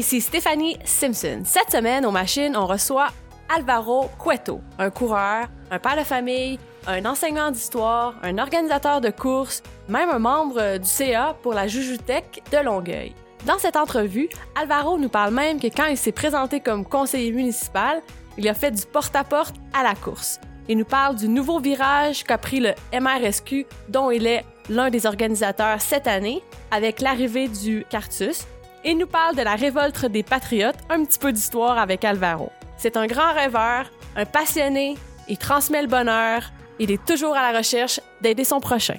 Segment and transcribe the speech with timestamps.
[0.00, 1.42] ici Stéphanie Simpson.
[1.44, 3.08] Cette semaine, aux machines, on reçoit
[3.54, 9.62] Alvaro Cueto, un coureur, un père de famille, un enseignant d'histoire, un organisateur de courses,
[9.90, 13.14] même un membre du CA pour la Jujutech de Longueuil.
[13.44, 18.00] Dans cette entrevue, Alvaro nous parle même que quand il s'est présenté comme conseiller municipal,
[18.38, 20.40] il a fait du porte-à-porte -à, la course.
[20.66, 25.04] Il nous parle du nouveau virage qu'a pris le MRSQ, dont il est l'un des
[25.04, 28.46] organisateurs cette année, avec l'arrivée du Cartus,
[28.84, 32.50] et nous parle de la révolte des Patriotes, un petit peu d'histoire avec Alvaro.
[32.76, 34.96] C'est un grand rêveur, un passionné,
[35.28, 38.96] il transmet le bonheur, il est toujours à la recherche d'aider son prochain.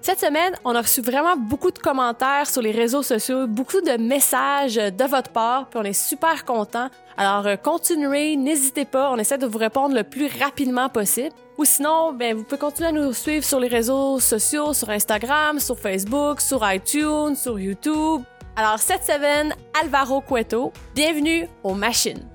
[0.00, 4.00] Cette semaine, on a reçu vraiment beaucoup de commentaires sur les réseaux sociaux, beaucoup de
[4.00, 6.88] messages de votre part, puis on est super contents.
[7.16, 11.34] Alors, euh, continuez, n'hésitez pas, on essaie de vous répondre le plus rapidement possible.
[11.58, 15.58] Ou sinon, ben, vous pouvez continuer à nous suivre sur les réseaux sociaux, sur Instagram,
[15.58, 18.22] sur Facebook, sur iTunes, sur YouTube.
[18.60, 22.26] Alors, cette semaine, Alvaro Cueto, bienvenue aux machines.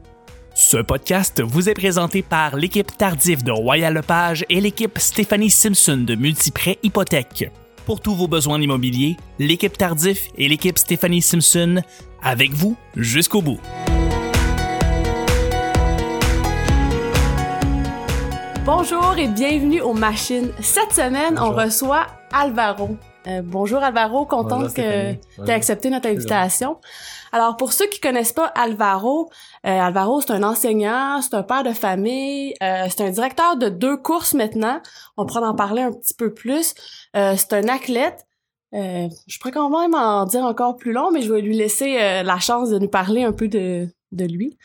[0.55, 5.97] Ce podcast vous est présenté par l'équipe Tardif de Royal Lepage et l'équipe Stéphanie Simpson
[5.97, 7.51] de Multiprêt Hypothèque.
[7.85, 11.81] Pour tous vos besoins immobiliers, l'équipe Tardif et l'équipe Stéphanie Simpson,
[12.21, 13.59] avec vous jusqu'au bout.
[18.63, 20.53] Bonjour et bienvenue aux machines.
[20.61, 22.97] Cette semaine, on reçoit Alvaro.
[23.25, 26.77] Euh, bonjour Alvaro, contente que tu aies accepté notre invitation.
[27.31, 29.29] Alors pour ceux qui connaissent pas Alvaro,
[29.65, 33.69] euh, Alvaro c'est un enseignant, c'est un père de famille, euh, c'est un directeur de
[33.69, 34.81] deux courses maintenant.
[35.15, 36.75] On pourra en parler un petit peu plus.
[37.13, 38.25] c'est un athlète.
[38.73, 42.39] je pourrais quand même en dire encore plus long, mais je vais lui laisser la
[42.39, 44.57] chance de nous parler un peu de, de lui.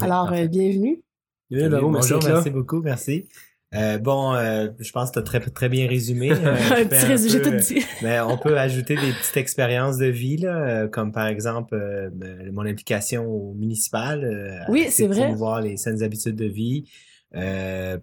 [0.00, 1.02] Alors bienvenue.
[1.50, 3.28] bonjour, merci beaucoup, merci.
[3.72, 6.30] Euh, bon, euh, je pense que tu as très, très bien résumé.
[6.40, 7.84] Euh, un petit résumé, j'ai tout dit.
[8.02, 11.76] mais on peut ajouter des petites expériences de vie, là, comme par exemple
[12.14, 14.64] ben, mon implication au municipal.
[14.68, 15.34] oui, c'est vrai.
[15.34, 16.90] voir les saines habitudes de vie.
[17.34, 17.98] Euh,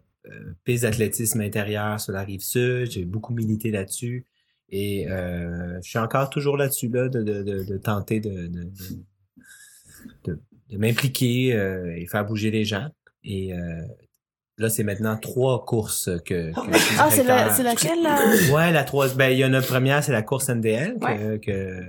[0.65, 2.91] piste d'athlétisme intérieur sur la rive sud.
[2.91, 4.25] J'ai beaucoup milité là-dessus.
[4.69, 8.69] Et je suis encore toujours là-dessus, là, de, de, de, de tenter de, de,
[10.25, 10.39] de,
[10.69, 11.49] de m'impliquer
[11.97, 12.89] et faire bouger les gens.
[13.23, 13.51] Et
[14.59, 16.51] Là, c'est maintenant trois courses que.
[16.51, 18.19] que ah, c'est, la, c'est laquelle là?
[18.51, 19.17] Ouais, la troisième.
[19.17, 21.83] Ben, il y en a une première, c'est la course NDL que, que,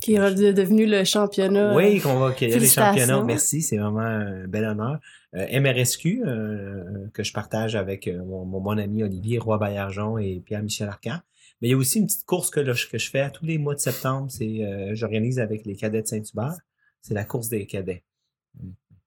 [0.00, 1.74] qui est devenu le championnat.
[1.74, 3.22] Oui, qu'on va qu'il y a les championnats.
[3.24, 5.00] Merci, c'est vraiment un bel honneur.
[5.34, 10.16] Euh, MRSQ euh, que je partage avec euh, mon, mon, bon ami Olivier Roy Baillargeon
[10.18, 11.18] et Pierre-Michel Arcan.
[11.60, 13.74] Mais il y a aussi une petite course que, que je fais tous les mois
[13.74, 14.30] de septembre.
[14.30, 16.56] C'est j'organise avec les cadets de Saint-Hubert.
[17.00, 18.02] C'est la course des cadets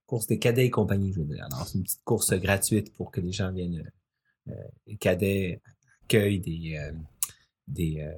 [0.09, 1.45] course des cadets et compagnie, je veux dire.
[1.45, 3.89] Alors, c'est une petite course gratuite pour que les gens viennent,
[4.47, 4.53] euh,
[4.87, 5.61] les cadets
[6.03, 6.91] accueillent des, euh,
[7.67, 8.11] des, euh,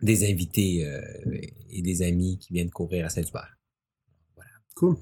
[0.00, 0.88] des invités
[1.70, 3.58] et des amis qui viennent courir à Saint-Hubert.
[4.36, 4.50] Voilà.
[4.76, 4.96] Cool.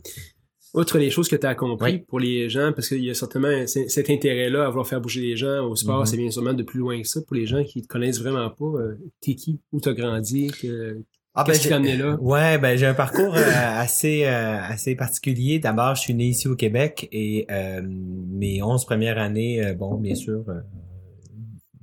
[0.74, 3.66] Outre les choses que tu as compris pour les gens, parce qu'il y a certainement
[3.66, 6.20] cet intérêt-là à vouloir faire bouger les gens au sport, c'est mm-hmm.
[6.20, 7.20] bien sûrement de plus loin que ça.
[7.22, 8.72] Pour les gens qui te connaissent vraiment pas,
[9.20, 11.04] t'es qui, où t'as grandi, que,
[11.40, 12.16] ah, ben, là?
[12.20, 15.60] Ouais, ben j'ai un parcours euh, assez euh, assez particulier.
[15.60, 20.16] D'abord, je suis né ici au Québec et euh, mes 11 premières années, bon, bien
[20.16, 20.44] sûr,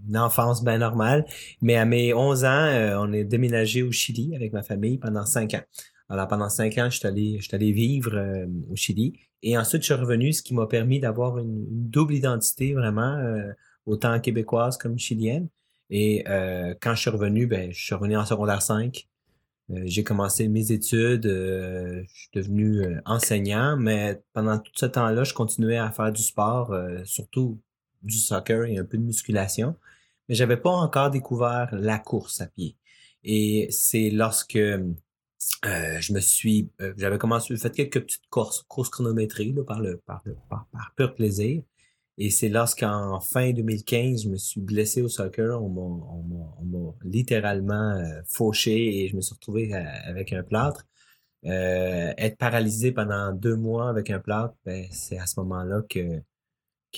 [0.10, 1.26] une enfance bien normale.
[1.62, 5.54] Mais à mes 11 ans, on est déménagé au Chili avec ma famille pendant 5
[5.54, 5.64] ans.
[6.10, 9.18] Alors pendant 5 ans, je suis allé, je suis allé vivre au Chili.
[9.42, 13.18] Et ensuite, je suis revenu, ce qui m'a permis d'avoir une, double identité vraiment,
[13.86, 15.48] autant québécoise comme chilienne.
[15.90, 16.26] Et
[16.82, 19.08] quand je suis revenu, ben, je suis revenu en secondaire 5.
[19.72, 24.86] Euh, j'ai commencé mes études, euh, je suis devenu euh, enseignant, mais pendant tout ce
[24.86, 27.60] temps-là, je continuais à faire du sport, surtout
[28.04, 29.76] du soccer et un peu de musculation,
[30.30, 32.78] mais j'avais pas encore découvert la course à pied.
[33.24, 34.60] Et c'est lorsque
[35.64, 40.36] je me suis, j'avais commencé, fait quelques petites courses, courses chronométrées par le, par le,
[40.50, 41.64] par pur plaisir.
[42.18, 48.22] Et c'est lorsqu'en fin 2015, je me suis blessé au soccer, on m'a littéralement euh,
[48.26, 50.86] fauché et je me suis retrouvé euh, avec un plâtre.
[51.46, 56.22] Euh, être paralysé pendant deux mois avec un plâtre, ben, c'est à ce moment-là que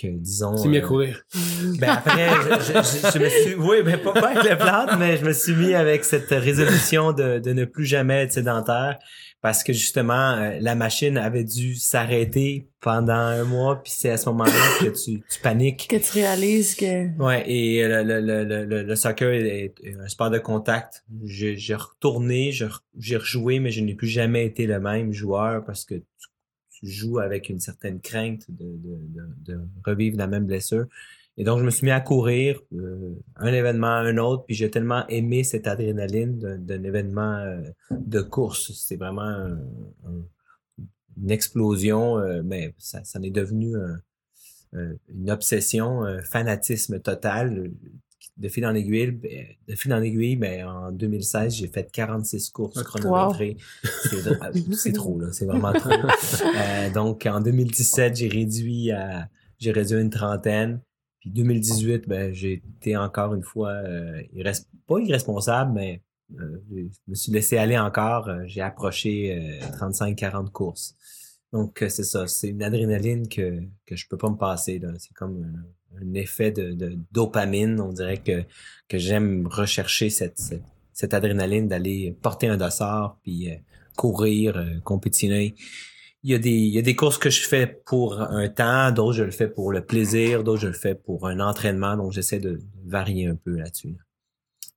[0.01, 0.61] que disons.
[0.61, 1.23] Tu mis à courir.
[1.79, 2.29] Ben après,
[2.61, 2.73] je,
[3.13, 5.73] je, me suis, oui, ben pas, pas avec le plâtre, mais je me suis mis
[5.73, 8.99] avec cette résolution de, de ne plus jamais être sédentaire
[9.41, 14.17] parce que justement euh, la machine avait dû s'arrêter pendant un mois puis c'est à
[14.17, 18.65] ce moment-là que tu, tu paniques que tu réalises que ouais et le, le, le,
[18.65, 23.95] le, le soccer est un sport de contact j'ai retourné j'ai rejoué mais je n'ai
[23.95, 26.27] plus jamais été le même joueur parce que tu,
[26.83, 30.87] joues avec une certaine crainte de, de, de, revivre la même blessure
[31.37, 34.55] et donc je me suis mis à courir euh, un événement à un autre, puis
[34.55, 38.73] j'ai tellement aimé cette adrénaline d'un événement euh, de course.
[38.73, 39.55] C'est vraiment
[41.15, 43.75] une explosion, euh, mais ça, ça en est devenu
[44.73, 47.71] une obsession, un fanatisme total.
[48.37, 52.51] De fil en aiguille, ben, de fil en aiguille, ben, en 2016, j'ai fait 46
[52.51, 53.57] courses chronométrées.
[54.73, 55.31] C'est trop, là.
[55.31, 55.89] C'est vraiment trop.
[56.93, 60.81] donc, en 2017, j'ai réduit à, j'ai réduit à une trentaine.
[61.19, 64.21] Puis 2018, ben, j'ai été encore une fois, euh,
[64.85, 66.03] pas irresponsable, mais
[66.39, 68.29] euh, je me suis laissé aller encore.
[68.29, 70.95] Euh, j'ai approché 35-40 courses.
[71.51, 72.27] Donc, c'est ça.
[72.27, 74.79] C'est une adrénaline que, que je peux pas me passer.
[74.99, 75.63] C'est comme
[76.01, 77.79] un, effet de, dopamine.
[77.79, 78.43] On dirait que,
[78.91, 80.55] j'aime rechercher cette,
[80.93, 83.49] cette, adrénaline d'aller porter un dossard, puis
[83.95, 85.55] courir, compétitionner
[86.23, 88.91] il y, a des, il y a des courses que je fais pour un temps,
[88.91, 92.11] d'autres je le fais pour le plaisir, d'autres je le fais pour un entraînement, donc
[92.11, 93.95] j'essaie de varier un peu là-dessus.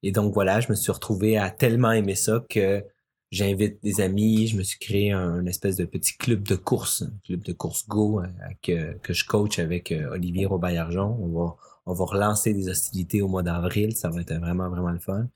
[0.02, 2.84] Et donc voilà, je me suis retrouvé à tellement aimer ça que
[3.31, 7.12] j'invite des amis, je me suis créé un, espèce de petit club de course, un
[7.25, 8.27] club de course Go euh,
[8.62, 11.17] que, que je coach avec euh, Olivier Robert-Argent.
[11.21, 11.56] On va,
[11.87, 15.29] on va relancer des hostilités au mois d'avril, ça va être vraiment, vraiment le fun.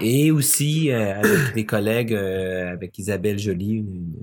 [0.00, 4.14] Et aussi euh, avec des collègues, avec Isabelle Joly, une,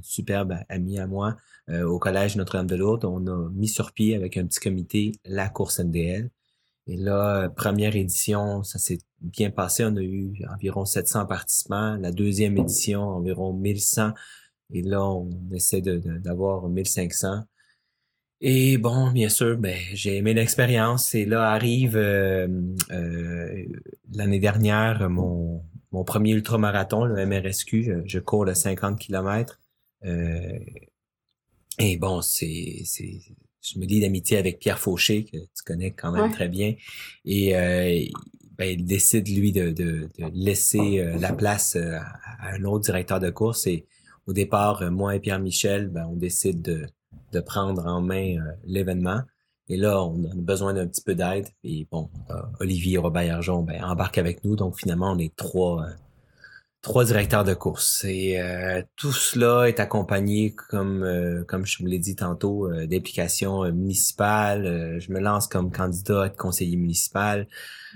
[0.00, 1.36] superbe amie à moi,
[1.68, 3.04] au collège Notre-Dame-de-Lourdes.
[3.04, 6.30] On a mis sur pied avec un petit comité la course MDL.
[6.86, 9.84] Et là, première édition, ça s'est bien passé.
[9.84, 11.96] On a eu environ 700 participants.
[11.96, 14.12] La deuxième édition, environ 1100.
[14.72, 17.44] Et là, on essaie d'avoir 1500.
[18.40, 21.14] Et bon, bien sûr, ben, j'ai aimé l'expérience.
[21.14, 22.48] Et là arrive euh,
[22.90, 23.64] euh,
[24.12, 25.62] l'année dernière mon,
[25.92, 28.02] mon premier ultramarathon, le MRSQ.
[28.04, 29.60] Je, cours le 50 km.
[30.04, 30.58] Euh,
[31.78, 32.84] et bon, c'est,
[33.62, 36.74] je me lis d'amitié avec Pierre Fauché, que tu connais quand même très bien.
[37.24, 38.04] Et euh,
[38.58, 42.04] ben, il décide, lui, de, de, de laisser euh, la place à,
[42.54, 43.66] un autre directeur de course.
[43.66, 43.86] Et
[44.26, 46.86] au départ, moi et Pierre-Michel, ben, on décide de,
[47.32, 49.20] de prendre en main l'événement.
[49.68, 51.46] Et là, on a besoin d'un petit peu d'aide.
[51.62, 52.10] Et bon,
[52.58, 54.56] Olivier Robert Arjon ben, embarque avec nous.
[54.56, 55.86] Donc finalement, on est trois
[56.82, 58.04] trois directeurs de course.
[58.04, 62.86] Et euh, tout cela est accompagné, comme euh, comme je vous l'ai dit tantôt, euh,
[62.86, 64.98] d'implications municipales.
[64.98, 67.46] je me lance comme candidat à être conseiller municipal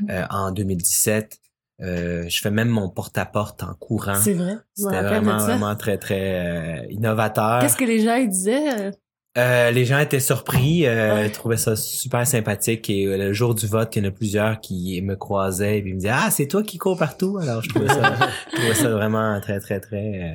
[0.01, 0.11] mmh.
[0.31, 1.41] en 2017.
[1.81, 4.21] je fais même mon porte-à-porte en courant.
[4.23, 4.57] C'est vrai?
[4.75, 7.61] C'était vraiment, vraiment très, très innovateur.
[7.61, 8.93] Qu'est-ce que les gens disaient?
[9.37, 13.67] Euh, les gens étaient surpris, euh, trouvaient ça super sympathique et euh, le jour du
[13.67, 16.63] vote, il y en a plusieurs qui me croisaient et me disaient ah c'est toi
[16.63, 17.37] qui cours partout?
[17.37, 18.17] Alors je trouvais ça,
[18.51, 20.35] je trouvais ça vraiment très très très euh,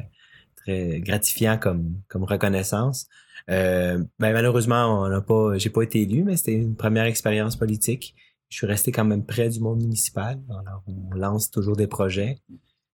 [0.56, 3.08] très gratifiant comme comme reconnaissance.
[3.48, 8.14] ben malheureusement on n'a pas, j'ai pas été élu mais c'était une première expérience politique.
[8.50, 12.38] Je suis resté quand même près du monde municipal alors on lance toujours des projets,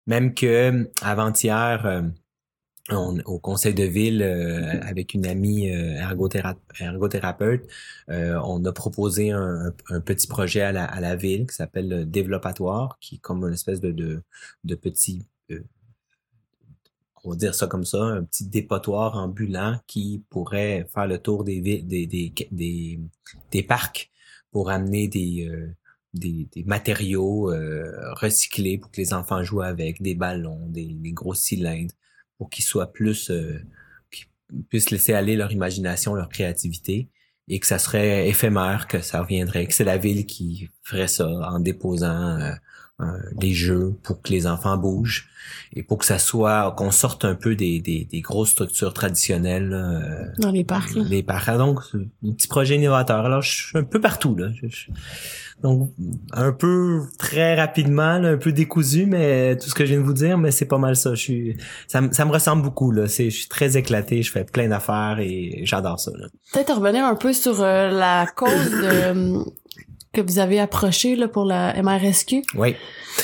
[0.05, 2.03] même que avant-hier
[2.89, 5.99] au conseil de ville euh, avec une amie euh,
[6.79, 7.67] ergothérapeute,
[8.09, 9.73] euh, on a proposé un,
[10.05, 13.53] petit projet à la, à la ville qui s'appelle le développatoire, qui est comme une
[13.53, 14.21] espèce de, de,
[14.63, 15.25] de petit,
[17.23, 21.43] on va dire ça comme ça, un petit dépotoir ambulant qui pourrait faire le tour
[21.43, 22.99] des, des, des, des,
[23.51, 24.11] des parcs
[24.51, 25.51] pour amener des,
[26.13, 27.51] des, des, matériaux
[28.21, 31.93] recyclés pour que les enfants jouent avec, des ballons, des, des gros cylindres
[32.37, 33.59] pour qu'ils soient plus, euh,
[34.69, 37.09] puissent laisser aller leur imagination, leur créativité
[37.49, 41.27] et que ça serait éphémère, que ça reviendrait, que c'est la ville qui ferait ça
[41.27, 42.51] en déposant euh,
[43.33, 45.29] des jeux pour que les enfants bougent
[45.75, 49.71] et pour que ça soit qu'on sorte un peu des, des, des grosses structures traditionnelles
[49.73, 50.95] euh, dans les parcs.
[50.95, 51.47] Les parcs.
[51.47, 51.79] Ah, donc
[52.25, 53.25] un petit projet innovateur.
[53.25, 54.47] Alors je suis un peu partout là.
[55.61, 55.91] donc
[56.31, 60.13] un peu très rapidement, un peu décousu, mais tout ce que je viens de vous
[60.13, 61.13] dire, mais c'est pas mal ça.
[61.13, 63.07] Je suis, ça, ça me ressemble beaucoup là.
[63.07, 66.11] C'est, je suis très éclaté, je fais plein d'affaires et j'adore ça.
[66.53, 69.43] Peut-être revenir un peu sur euh, la cause de
[70.21, 72.41] que vous avez approché là, pour la MRSQ.
[72.55, 72.75] Oui.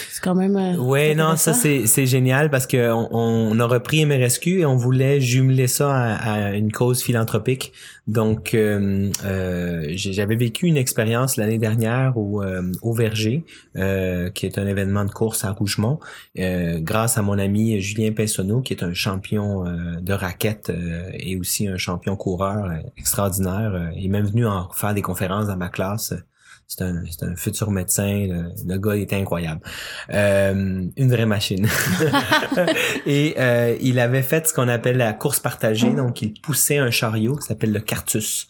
[0.09, 0.55] C'est quand même.
[0.55, 4.65] Euh, oui, non, ça c'est c'est génial parce que on, on, a repris MRSQ et
[4.65, 7.73] on voulait jumeler ça à, une cause philanthropique.
[8.07, 12.43] Donc, euh, euh, j'avais vécu une expérience l'année dernière au
[12.81, 13.45] au Verger,
[13.75, 15.99] qui est un événement de course à Rougemont,
[16.35, 19.63] grâce à mon ami Julien Pinsonneau, qui est un champion
[20.01, 20.71] de raquette
[21.13, 23.91] et aussi un champion coureur extraordinaire.
[23.95, 26.13] il est même venu en faire des conférences dans ma classe
[26.77, 28.27] c'est un, un, futur médecin.
[28.65, 29.61] Le, gars était incroyable.
[30.11, 31.67] Euh, une vraie machine.
[33.05, 35.91] et euh, il avait fait ce qu'on appelle la course partagée.
[35.91, 38.47] Donc, il poussait un chariot qui s'appelle le Cartus.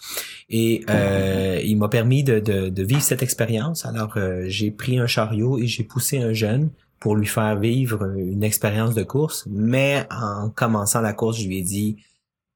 [0.50, 3.86] Et euh, il m'a permis de, de, de vivre cette expérience.
[3.86, 8.16] Alors, euh, j'ai pris un chariot et j'ai poussé un jeune pour lui faire vivre
[8.16, 9.46] une expérience de course.
[9.50, 11.98] Mais en commençant la course, je lui ai dit,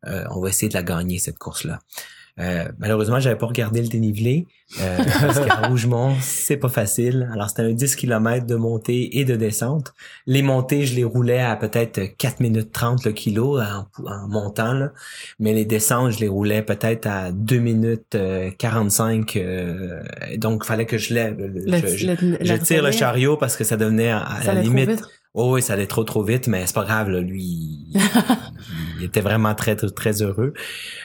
[0.06, 1.80] euh, on va essayer de la gagner, cette course-là.
[2.40, 4.46] Euh, malheureusement, j'avais pas regardé le dénivelé
[4.80, 7.30] euh, parce qu'à Rougemont, c'est pas facile.
[7.34, 9.94] Alors, c'était un 10 km de montée et de descente.
[10.28, 14.74] Les montées, je les roulais à peut-être 4 minutes 30 le kilo en, en montant,
[14.74, 14.92] là.
[15.40, 18.18] mais les descentes, je les roulais peut-être à 2 minutes
[18.58, 19.36] 45.
[19.36, 20.04] Euh,
[20.38, 21.38] donc, il fallait que je lève.
[21.66, 25.02] je, je, je tire le chariot parce que ça devenait à, à la limite.
[25.40, 27.44] Oh oui, ça allait trop trop vite, mais c'est pas grave, là, lui,
[27.94, 30.56] il, était vraiment très très heureux.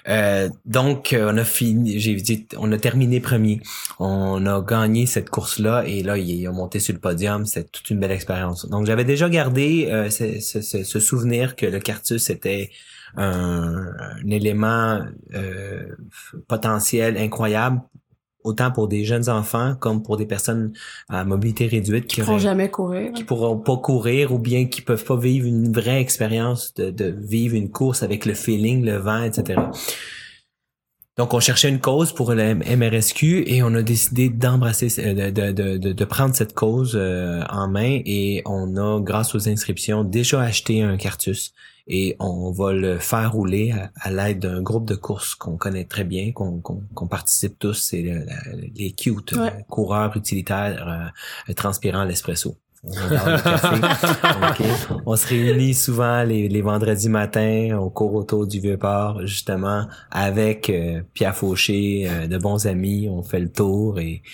[0.09, 3.61] Euh, donc, on a fini, j'ai dit, on a terminé premier,
[3.99, 7.91] on a gagné cette course-là et là, il, a monté sur le podium, c'était toute
[7.91, 8.67] une belle expérience.
[8.71, 12.71] Donc, j'avais déjà gardé euh, ce, ce, ce, souvenir que le Cartus était
[13.19, 15.03] un, un élément
[15.35, 15.95] euh,
[16.49, 17.83] potentiel incroyable
[18.45, 20.73] autant pour des jeunes enfants comme pour des personnes
[21.09, 25.05] à mobilité réduite qui, pourront jamais courir, qui pourront pas courir ou bien qui peuvent
[25.05, 29.23] pas vivre une vraie expérience de, de vivre une course avec le feeling, le vent,
[29.23, 29.61] etc.
[31.19, 35.53] Donc, on cherchait une cause pour le MRSQ et on a décidé d'embrasser, de, de,
[35.77, 40.41] de, de, prendre cette cause euh, en main et on a, grâce aux inscriptions, déjà
[40.41, 41.53] acheté un cartus
[41.87, 46.05] et on va le faire rouler à, l'aide d'un groupe de courses qu'on connaît très
[46.05, 48.27] bien, qu'on participe tous, c'est
[48.75, 51.13] les cute euh, coureurs utilitaires
[51.49, 52.57] euh, transpirant l'espresso.
[55.07, 60.69] On, se réunit souvent les, les, vendredis matins, on court autour du Vieux-Port, justement, avec
[60.69, 64.25] euh, Pierre Fauché, euh, de bons amis, on fait le tour et,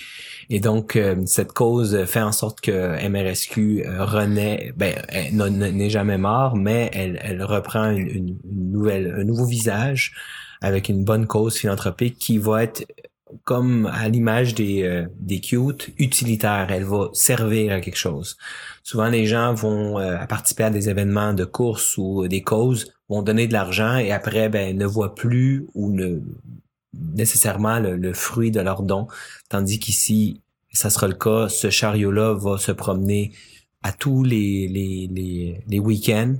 [0.49, 4.95] et donc euh, cette cause fait en sorte que MRSQ renaît, ben,
[5.33, 8.39] n'est jamais mort, mais elle, elle reprend une, une,
[8.73, 10.15] nouvelle, un nouveau visage
[10.63, 12.87] avec une bonne cause philanthropique qui va être
[13.45, 16.69] comme à l'image des, euh, des cute, utilitaire.
[16.71, 18.37] Elle va servir à quelque chose.
[18.83, 23.23] Souvent, les gens vont euh, participer à des événements de course ou des causes, vont
[23.23, 26.21] donner de l'argent et après, ben, ne voient plus ou ne
[26.95, 29.07] nécessairement le, fruit de leur don.
[29.49, 30.43] Tandis qu'ici,
[30.73, 31.49] ça sera le cas.
[31.49, 33.33] Ce chariot-là va se promener
[33.83, 36.35] à tous les, les, les, les week-ends.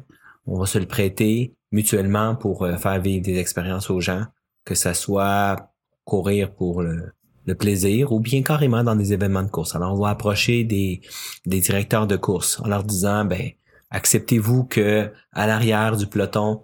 [0.47, 4.25] On va se le prêter mutuellement pour euh, faire vivre des expériences aux gens,
[4.65, 5.68] que ça soit
[6.09, 7.13] courir pour le,
[7.59, 9.75] plaisir ou bien carrément dans des événements de course.
[9.75, 11.01] Alors, on va approcher des,
[11.47, 13.53] des directeurs de course en leur disant, ben,
[13.89, 16.61] acceptez-vous que à l'arrière du peloton,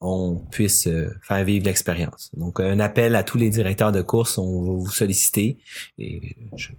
[0.00, 2.30] on puisse euh, faire vivre l'expérience.
[2.36, 5.58] Donc, un appel à tous les directeurs de course, on va vous solliciter.
[5.98, 6.36] Et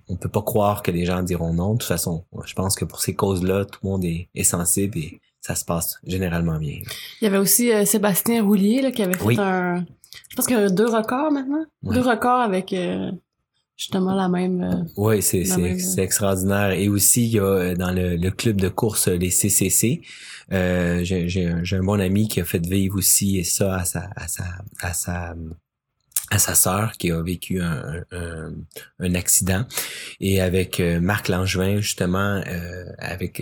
[0.09, 1.73] on peut pas croire que les gens diront non.
[1.73, 5.21] De toute façon, je pense que pour ces causes-là, tout le monde est, sensible et
[5.39, 6.79] ça se passe généralement bien.
[7.21, 9.85] Il y avait aussi euh, Sébastien Roulier là, qui avait fait un,
[10.35, 11.63] je pense qu'il y a deux records maintenant.
[11.83, 13.09] Deux records avec euh,
[13.77, 14.61] justement la même.
[14.61, 16.71] Euh, oui, c'est c'est c'est extraordinaire.
[16.71, 20.01] Et aussi il y a euh, dans le, le club de course les CCC.
[20.51, 24.27] Euh, j'ai j'ai un, bon ami qui a fait vivre aussi ça à sa à
[24.27, 24.43] sa
[24.81, 25.35] à sa
[26.31, 29.65] à sa sœur qui a vécu un, accident
[30.19, 32.41] et avec Marc Langevin justement
[32.97, 33.41] avec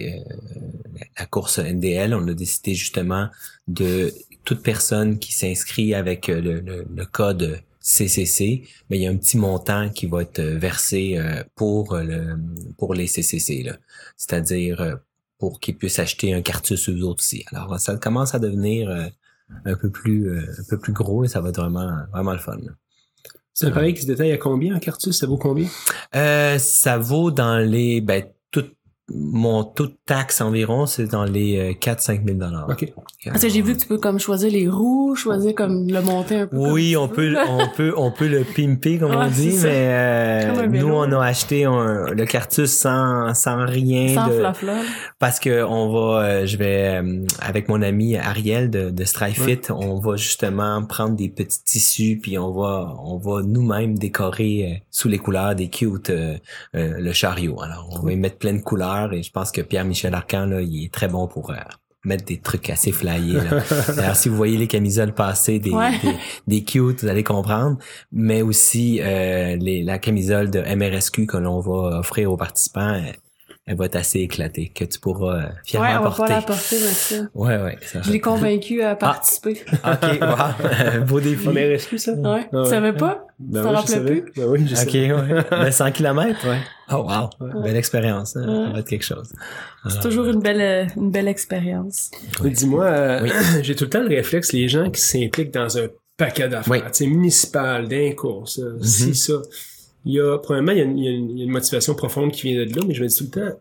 [1.18, 3.30] la course NDL on a décidé justement
[3.68, 4.14] de
[4.44, 9.38] toute personne qui s'inscrit avec euh, le, code CCC, mais il y a un petit
[9.38, 12.38] montant qui va être euh, versé euh, pour le
[12.78, 13.70] pour les CCC
[14.18, 15.00] c'est-à-dire
[15.38, 17.44] pour qu'ils puissent acheter un cartus eux autres aussi.
[17.52, 19.12] Alors ça commence à devenir
[19.66, 22.58] un peu plus un peu plus gros et ça va être vraiment vraiment le fun.
[23.54, 25.68] C'est pareil qui se détaille à combien un cartus Ça vaut combien?
[26.16, 28.24] euh, Ça vaut dans les ben
[29.16, 32.68] mon taux de taxe environ, c'est dans les 4-5 euh, 000 dollars.
[32.70, 32.94] OK.
[33.26, 36.40] Parce que j'ai vu que tu peux comme choisir les roues, choisir comme le monter
[36.40, 36.58] un peu.
[36.58, 40.88] Oui, on peut, on peut, on peut le pimper comme on dit, mais euh, nous
[40.88, 44.44] on a acheté le Cartus sans sans rien sans de,
[45.20, 47.02] parce que on va, euh, je vais
[47.40, 52.38] avec mon ami Ariel de, de Strifeit, on va justement prendre des petits tissus puis
[52.38, 56.12] on va on va nous-mêmes décorer sous les couleurs des cute
[56.74, 57.62] le chariot.
[57.62, 60.62] Alors on va y mettre plein de couleurs et je pense que Pierre-Michel Arcan, là,
[60.62, 61.56] il est très bon pour euh,
[62.04, 63.40] mettre des trucs assez flyés.
[63.98, 65.74] Alors, si vous voyez les camisoles passer des,
[66.48, 67.78] des, cute, vous allez comprendre.
[68.12, 73.02] Mais aussi euh, les, la camisole de MRSQ que l'on va offrir aux participants,
[73.66, 76.22] elle va être assez éclatée, que tu pourras euh, fièrement ouais, on porter.
[76.24, 77.16] Ouais, on va pas la porter, merci.
[77.34, 77.78] Ouais, ouais.
[77.82, 79.62] Ça Je l'ai convaincu à participer.
[79.84, 81.06] Ah, ok, wow.
[81.08, 81.48] Beau défi.
[81.48, 82.12] MRSQ, ça?
[82.14, 82.50] Ouais.
[82.52, 83.26] Tu savais pas?
[83.40, 84.32] Ben tu t'en rappelais plus?
[84.36, 85.46] Ben oui, je Ok, ouais.
[85.50, 86.58] Ben 100 km, ouais.
[86.92, 87.62] Oh, wow.
[87.62, 88.36] Belle expérience.
[88.36, 88.66] Hein?
[88.68, 89.32] Ça va être quelque chose.
[89.90, 92.12] C'est toujours une belle, euh, une belle expérience.
[92.44, 93.30] Dis-moi, euh,
[93.62, 96.70] j'ai tout le temps le réflexe, les gens qui s'impliquent dans un paquet d'affaires.
[96.72, 96.82] Oui.
[96.82, 98.84] Tu sais, municipal, d'un course, Mhm.
[98.84, 99.34] si ça.
[100.06, 102.52] Il y a, premièrement, il y a, une, il y a une- motivation profonde qui
[102.52, 103.60] vient de là, mais je me dis tout le temps,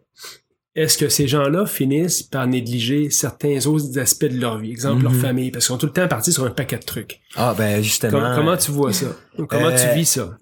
[0.74, 4.70] est-ce que ces gens-là finissent par négliger certains autres aspects de leur vie?
[4.70, 5.20] Exemple, leur Mhm.
[5.20, 7.20] famille, parce qu'ils sont tout le temps partis sur un paquet de trucs.
[7.36, 8.20] Ah, ben, justement.
[8.20, 9.14] Com- comment tu vois ça?
[9.48, 10.36] Comment Euh, tu vis ça?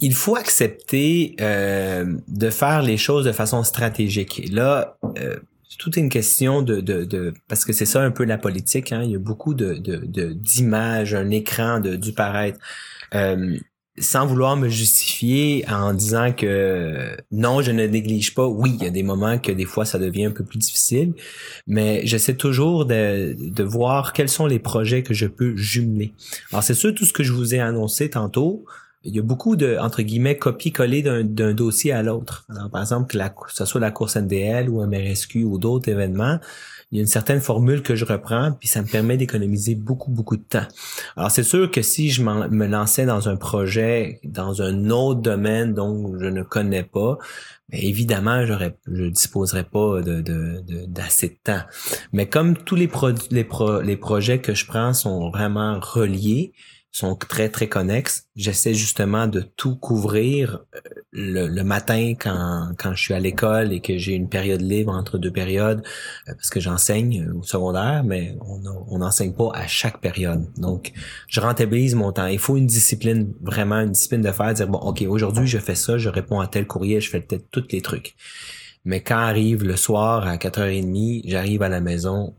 [0.00, 4.40] il faut accepter euh, de faire les choses de façon stratégique.
[4.40, 5.36] Et là, euh,
[5.68, 8.90] c'est toute une question de, de, de parce que c'est ça un peu la politique.
[8.92, 12.58] Hein, il y a beaucoup de de- de- d'images, un écran de du paraître.
[13.14, 13.56] Euh,
[14.00, 18.46] sans vouloir me justifier en disant que non, je ne néglige pas.
[18.46, 21.14] Oui, il y a des moments que des fois ça devient un peu plus difficile,
[21.66, 26.12] mais j'essaie toujours de, de voir quels sont les projets que je peux jumeler.
[26.50, 28.64] Alors c'est sûr tout ce que je vous ai annoncé tantôt,
[29.04, 32.46] il y a beaucoup de entre guillemets copier-coller d'un, dossier à l'autre.
[32.70, 36.38] Par exemple que, la, que ce soit la course NDL ou MRSQ ou d'autres événements,
[36.90, 40.10] il y a une certaine formule que je reprends, puis ça me permet d'économiser beaucoup,
[40.10, 40.66] beaucoup de temps.
[41.16, 45.72] Alors, c'est sûr que si je me lançais dans un projet, dans un autre domaine
[45.72, 47.16] dont je ne connais pas,
[47.72, 51.62] évidemment, j'aurais, je disposerais pas d'assez de temps.
[52.12, 56.52] Mais comme tous les, pro- les projets que je prends sont vraiment reliés,
[56.92, 60.80] sont très, très connexes, j'essaie justement de tout couvrir euh,
[61.12, 65.30] le, matin quand, je suis à l'école et que j'ai une période libre entre deux
[65.30, 65.84] périodes,
[66.28, 70.46] euh, parce que j'enseigne euh, au secondaire, mais on n'enseigne pas à chaque période.
[70.56, 70.92] Donc,
[71.28, 72.26] je rentabilise mon temps.
[72.26, 75.76] Il faut une discipline, vraiment une discipline de faire, dire, bon, OK, aujourd'hui, je fais
[75.76, 78.16] ça, je réponds à tel courrier, je fais peut-être tous les trucs.
[78.84, 82.34] Mais quand arrive le soir à 4h30, j'arrive à la maison,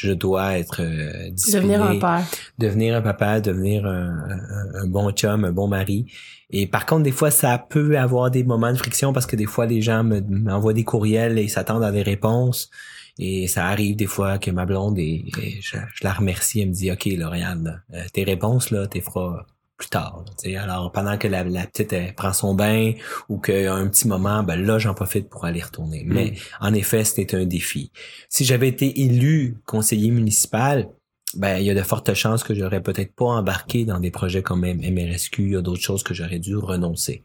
[0.00, 2.24] je dois être euh, discipliné Devenir un père.
[2.58, 6.06] devenir un papa, devenir un, un- un bon chum, un bon mari.
[6.50, 9.46] Et par contre, des fois, ça peut avoir des moments de friction parce que des
[9.46, 12.70] fois, les gens me- m'envoient des courriels et s'attendent à des réponses.
[13.18, 16.68] Et ça arrive des fois que ma blonde, et, et je, je la remercie, elle
[16.68, 19.44] me dit, OK, Lauriane, euh, tes réponses, là, t'es feras
[19.78, 20.24] plus tard.
[20.44, 20.62] là.
[20.62, 22.92] Alors, pendant que la, la petite elle prend son bain
[23.28, 26.02] ou qu'il y a un petit moment, ben là, j'en profite pour aller retourner.
[26.04, 27.90] Mais en effet, c'était un défi.
[28.28, 30.88] Si j'avais été élu conseiller municipal,
[31.34, 34.42] ben il y a de fortes chances que j'aurais peut-être pas embarqué dans des projets
[34.42, 37.24] comme MRSQ, il y a d'autres choses que j'aurais dû renoncer.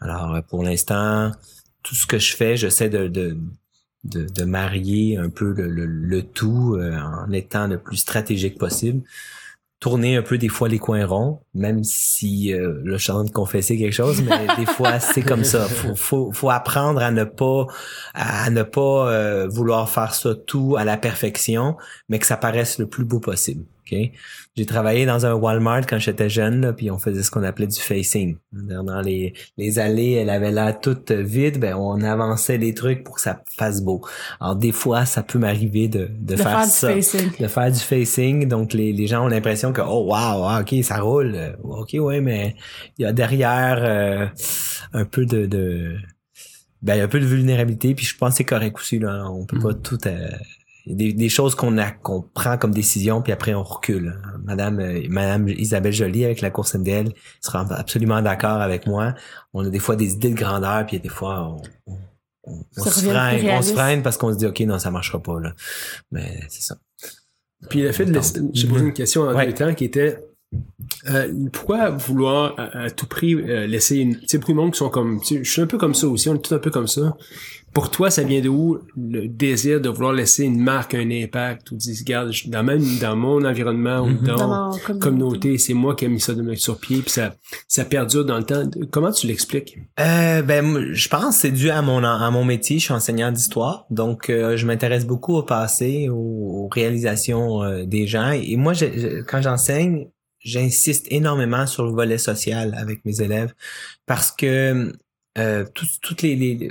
[0.00, 1.32] Alors euh, pour l'instant,
[1.82, 3.38] tout ce que je fais, j'essaie de, de
[4.04, 8.58] de, de marier un peu le, le, le tout euh, en étant le plus stratégique
[8.58, 9.02] possible.
[9.78, 13.16] Tourner un peu des fois les coins ronds, même si euh, là, je suis en
[13.16, 15.66] train de confesser quelque chose, mais des fois c'est comme ça.
[15.66, 17.66] Faut, faut, faut apprendre à ne pas
[18.14, 21.76] à ne pas euh, vouloir faire ça tout à la perfection,
[22.08, 23.64] mais que ça paraisse le plus beau possible.
[23.86, 24.10] Ok?
[24.56, 27.66] J'ai travaillé dans un Walmart quand j'étais jeune, là, puis on faisait ce qu'on appelait
[27.66, 28.36] du facing.
[28.52, 33.16] Dans les, les allées, elle avait l'air toute vide, ben on avançait les trucs pour
[33.16, 34.02] que ça fasse beau.
[34.40, 37.30] Alors des fois, ça peut m'arriver de, de, De faire, ça facing.
[37.38, 38.48] de faire du facing.
[38.48, 41.56] Donc, les, les gens ont l'impression que, oh, wow, ah, OK, ça roule.
[41.62, 42.56] OK, ouais, mais
[42.98, 44.26] il y a derrière euh,
[44.92, 45.96] un peu de, de
[46.82, 47.94] ben, il y a un peu de vulnérabilité.
[47.94, 48.98] Puis je pense que c'est correct aussi.
[48.98, 49.28] Là.
[49.30, 49.98] On peut pas tout...
[50.06, 50.28] euh,
[50.86, 54.20] des, des choses qu'on a qu'on prend comme décision puis après on recule.
[54.44, 59.14] Madame euh, Madame Isabelle Joly avec la course MDL sera absolument d'accord avec moi.
[59.52, 61.98] On a des fois des idées de grandeur puis des fois on, on,
[62.44, 64.90] on- on Ça se freine, on se freine parce qu'on se dit ok non ça
[64.90, 65.54] marchera pas là.
[66.12, 66.76] Mais c'est ça.
[67.70, 68.20] Puis le fait de
[68.52, 69.46] j'ai posé une question en Ouais.
[69.46, 70.20] deux temps qui était
[71.10, 74.16] euh, pourquoi vouloir à, à tout prix euh, laisser une.
[74.20, 75.20] Tu sais, beaucoup de monde qui sont comme.
[75.28, 77.16] Je suis un peu comme ça aussi, on est tous un peu comme ça.
[77.74, 81.70] Pour toi, ça vient de où le désir de vouloir laisser une marque, un impact,
[81.72, 84.22] ou dire, regarde, dans même dans mon environnement ou Mhm.
[84.26, 84.98] dans, Dans ma communauté.
[85.00, 87.34] communauté, c'est moi qui ai mis ça de mettre sur pied, puis ça,
[87.68, 88.62] ça perdure dans le temps.
[88.90, 89.76] Comment tu l'expliques?
[90.00, 92.78] Euh, ben, je pense que c'est dû à mon à mon métier.
[92.78, 97.84] Je suis enseignant d'histoire, donc euh, je m'intéresse beaucoup au passé, aux, aux réalisations euh,
[97.84, 98.30] des gens.
[98.30, 100.06] Et moi, je- je- quand j'enseigne,
[100.46, 103.52] j'insiste énormément sur le volet social avec mes élèves
[104.06, 104.92] parce que
[105.38, 106.70] euh, tout- toutes les, les-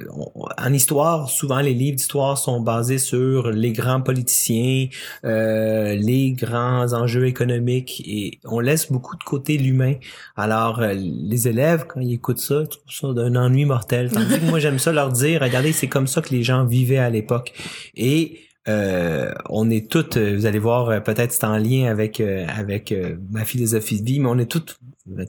[0.58, 4.88] en histoire, souvent les livres d'histoire sont basés sur les grands politiciens,
[5.24, 9.94] euh, les grands enjeux économiques et on laisse beaucoup de côté l'humain.
[10.36, 14.10] Alors euh, les élèves quand ils écoutent ça, ils trouvent ça d'un ennui mortel.
[14.12, 16.98] Tandis que moi j'aime ça leur dire, regardez c'est comme ça que les gens vivaient
[16.98, 17.54] à l'époque
[17.96, 22.20] et euh, on est toutes, euh, vous allez voir, euh, peut-être c'est en lien avec
[22.20, 22.94] avec
[23.32, 24.80] ma philosophie de vie, mais on est toutes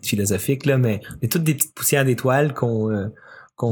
[0.03, 3.11] philosophique là, mais on est toutes des petites poussières d'étoiles qu'on
[3.57, 3.68] qu'on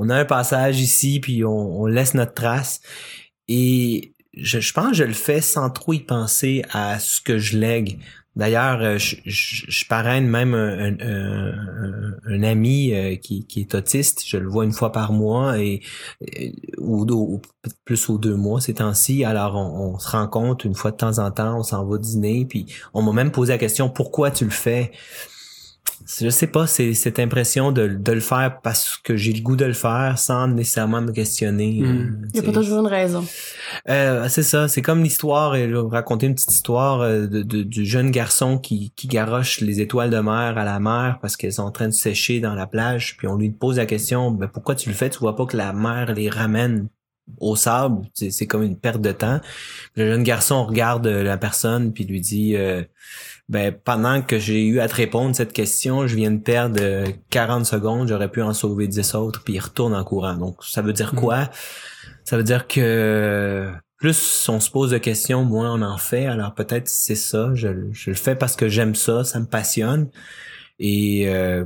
[0.00, 2.80] on, a un passage ici puis on, on laisse notre trace.
[3.48, 7.38] Et je, je pense que je le fais sans trop y penser à ce que
[7.38, 7.98] je lègue
[8.38, 14.22] D'ailleurs, euh, je, je, je, parraine même un, ami euh, qui, est autiste.
[14.24, 15.82] Je le vois une fois par mois et
[16.78, 17.40] ou,
[17.84, 19.24] plus ou deux mois ces temps-ci.
[19.24, 22.46] Alors, on, on, se rencontre une fois de temps en temps, on s'en va dîner,
[22.48, 24.92] puis on m'a même posé la question pourquoi tu le fais?
[26.08, 29.56] Je sais pas, c'est cette impression de, de le faire parce que j'ai le goût
[29.56, 31.82] de le faire sans nécessairement me questionner.
[31.82, 31.84] Hmm.
[31.84, 33.26] Euh, Il n'y a pas toujours une raison.
[33.88, 38.10] Euh, c'est ça, c'est comme l'histoire, et raconter une petite histoire euh, de, du jeune
[38.10, 41.72] garçon qui, qui garoche les étoiles de mer à la mer parce qu'elles sont en
[41.72, 44.88] train de sécher dans la plage, puis on lui pose la question, ben pourquoi tu
[44.88, 46.88] le fais, tu vois pas que la mer les ramène
[47.40, 49.40] au sable, c'est comme une perte de temps.
[49.96, 52.82] Le jeune garçon regarde la personne puis lui dit euh,
[53.48, 57.64] ben pendant que j'ai eu à te répondre cette question, je viens de perdre 40
[57.64, 60.34] secondes, j'aurais pu en sauver 10 autres, puis il retourne en courant.
[60.34, 61.18] Donc ça veut dire hmm.
[61.18, 61.50] quoi?
[62.24, 66.26] Ça veut dire que plus on se pose de questions, moins on en fait.
[66.26, 70.10] Alors peut-être c'est ça, je, le fais parce que j'aime ça, ça me passionne.
[70.78, 71.64] Et euh,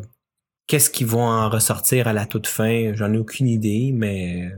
[0.69, 2.93] qu'est-ce qui vont en ressortir à la toute fin?
[2.95, 4.53] J'en ai aucune idée, mais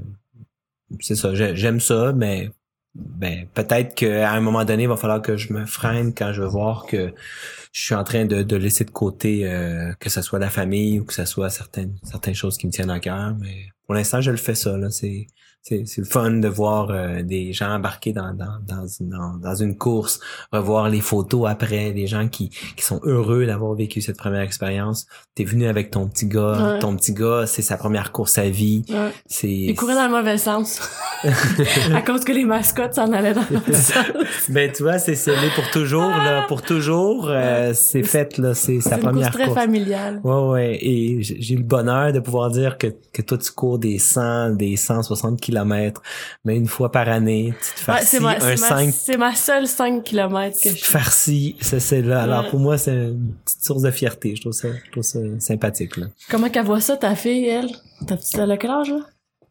[1.00, 2.50] c'est ça, j'aime ça, mais
[2.94, 6.42] ben peut-être qu'à un moment donné, il va falloir que je me freine quand je
[6.42, 7.12] vais voir que
[7.72, 11.00] je suis en train de, de laisser de côté euh, que ce soit la famille
[11.00, 13.34] ou que ce soit certaines certaines choses qui me tiennent à cœur.
[13.40, 14.76] Mais pour l'instant, je le fais ça.
[14.78, 15.26] Là, c'est
[15.66, 19.54] c'est, c'est le fun de voir euh, des gens embarquer dans, dans, dans, une, dans,
[19.54, 20.20] une course,
[20.52, 25.06] revoir les photos après, des gens qui, qui sont heureux d'avoir vécu cette première expérience.
[25.34, 28.84] T'es venu avec ton petit gars, ton petit gars, c'est sa première course à vie.
[29.26, 29.48] C'est...
[29.48, 30.82] Il courait dans le mauvais sens.
[31.94, 34.04] à cause que les mascottes s'en allaient dans le mauvais sens.
[34.50, 37.28] ben tu vois, c'est scellé pour toujours, là, pour toujours.
[37.30, 39.44] Euh, c'est fait, là, c'est, sa première course.
[39.44, 40.20] très familiale.
[40.24, 40.78] Ouais, ouais.
[40.82, 44.76] Et j'ai le bonheur de pouvoir dire que, que toi, tu cours des 100, des
[44.76, 45.53] 160 km
[46.44, 48.92] mais une fois par année, tu te farcis ouais, un 5...
[48.92, 52.22] C'est ma seule 5 km que je farcis, c'est là.
[52.22, 54.34] Alors pour moi, c'est une petite source de fierté.
[54.36, 55.96] Je trouve ça, je trouve ça sympathique.
[55.96, 56.06] Là.
[56.30, 57.70] Comment qu'elle voit ça, ta fille, elle?
[58.34, 59.00] Elle a quel âge, là?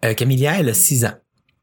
[0.03, 1.13] Euh, Camilla, elle a 6 ans.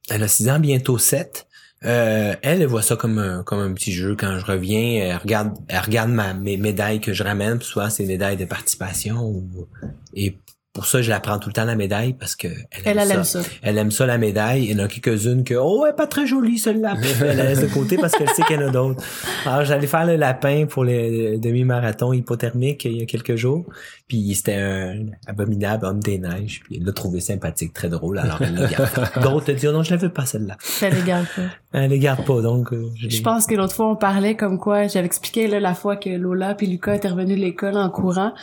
[0.08, 1.46] Elle a 6 ans, bientôt 7.
[1.84, 4.14] Euh, elle, elle voit ça comme un, comme un petit jeu.
[4.16, 7.58] Quand je reviens, elle regarde, elle regarde ma, mes médailles que je ramène.
[7.58, 9.22] Puis souvent, c'est médailles de participation.
[9.22, 9.68] Ou,
[10.14, 10.38] et
[10.72, 12.46] pour ça, je la prends tout le temps la médaille parce que
[12.84, 13.40] elle, aime, ça.
[13.60, 14.66] Elle aime ça la médaille.
[14.66, 16.94] Il y en a quelques-unes que oh elle est pas très jolie celle-là.
[17.22, 19.02] elle la laisse de côté parce qu'elle sait qu'il y en a d'autres.
[19.46, 23.66] Alors j'allais faire le lapin pour le demi-marathon hypothermique il y a quelques jours.
[24.06, 26.60] Puis c'était un abominable homme des neiges.
[26.64, 28.20] Puis elle l'a trouvé sympathique, très drôle.
[28.20, 29.02] Alors elle l'a gardé.
[29.22, 30.56] D'autres te disent oh non je la veux pas celle-là.
[30.82, 31.42] Elle les garde pas.
[31.72, 32.72] Elle les garde pas donc.
[32.72, 35.96] Euh, je, pense que l'autre fois on parlait comme quoi j'avais expliqué là la fois
[35.96, 38.34] que Lola puis Lucas étaient revenus de l'école en courant.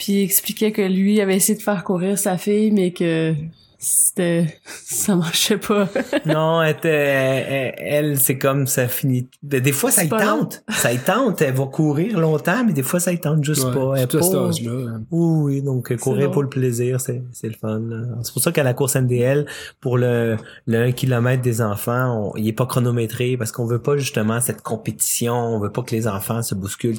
[0.00, 3.34] Puis il expliquait que lui avait essayé de faire courir sa fille, mais que
[3.82, 5.88] c'était ça marchait pas.
[6.26, 9.28] Non elle, était, elle, c'est comme ça finit.
[9.42, 10.62] Des fois ça y tente.
[10.70, 11.42] Ça y tente.
[11.42, 13.94] Elle va courir longtemps mais des fois ça y tente juste pas.
[13.96, 14.22] Elle pas...
[14.22, 17.82] cet âge-là oui donc courir pour le plaisir c'est c'est le fun
[18.22, 19.46] c'est pour ça qu'à la course NDL
[19.80, 20.36] pour le
[20.66, 24.62] le 1 km des enfants il est pas chronométré parce qu'on veut pas justement cette
[24.62, 25.34] compétition.
[25.34, 26.98] On veut pas que les enfants se bousculent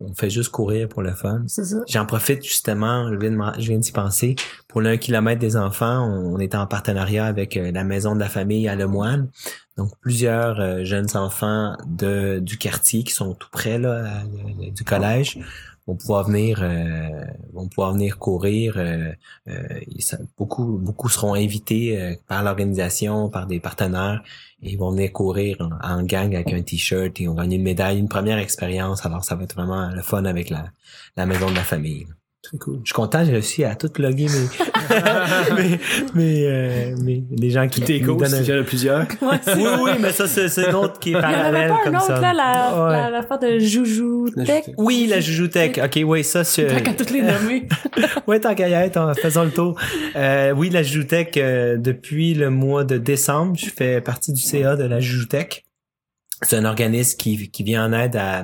[0.00, 1.44] on fait juste courir pour le fun.
[1.88, 4.36] J'en profite justement je viens je viens d'y penser.
[4.68, 8.20] Pour le 1 km des enfants on est en partenariat avec euh, la maison de
[8.20, 9.28] la famille à Lemoine.
[9.76, 14.22] Donc plusieurs euh, jeunes enfants de du quartier qui sont tout près là
[14.74, 15.38] du collège
[15.86, 18.76] vont pouvoir venir euh, vont venir courir
[20.36, 24.22] beaucoup beaucoup seront invités par l'organisation par des partenaires
[24.62, 27.98] et ils vont venir courir en, gang avec un t-shirt et on gagne une médaille
[27.98, 29.04] une première expérience.
[29.06, 32.06] Alors ça va être vraiment le fun avec la maison de la famille
[32.58, 32.80] cool.
[32.82, 34.26] Je suis content, j'ai réussi à tout loguer
[35.56, 35.78] mais,
[36.14, 38.44] mais, euh, mais, les gens qui t'écoutent, donnent...
[38.44, 39.06] y en a plusieurs.
[39.22, 42.04] oui, oui, mais ça, c'est une autre qui est parallèle comme ça.
[42.08, 44.64] Il y en avait pas un autre, là, la, la, la, de Joujou Tech?
[44.78, 45.78] Oui, la Joujou Tech.
[45.82, 46.66] OK, oui, ça, c'est...
[46.66, 47.66] Tant qu'à toutes les nommer.
[48.26, 49.78] oui, tant qu'à y être, faisons le tour.
[50.14, 54.42] Euh, oui, la Joujou Tech, euh, depuis le mois de décembre, je fais partie du
[54.42, 55.65] CA de la Joujou Tech
[56.42, 58.42] c'est un organisme qui, qui vient en aide à,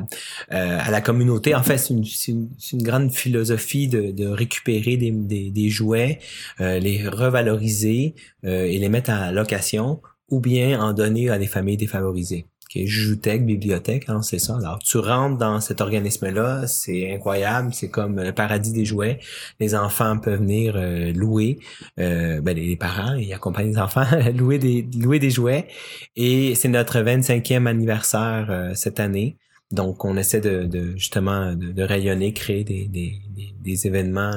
[0.53, 1.55] euh, à la communauté.
[1.55, 5.11] En fait, c'est une, une, une, grande philosophie de, de récupérer des,
[5.51, 6.19] des, jouets,
[6.61, 10.01] euh, les revaloriser euh, et les mettre à location
[10.31, 14.57] ou bien en donner à des familles défavorisées qui est bibliothèque, hein, c'est ça.
[14.57, 19.19] Alors, tu rentres dans cet organisme-là, c'est incroyable, c'est comme le paradis des jouets.
[19.61, 21.59] Les enfants peuvent venir euh, louer,
[22.01, 25.69] euh, ben, les, parents, ils accompagnent les enfants, louer des louer des jouets.
[26.17, 29.37] Et c'est notre 25e anniversaire euh, cette année.
[29.71, 33.21] Donc, on essaie de, de justement de, rayonner, créer des, des,
[33.61, 34.33] des, événements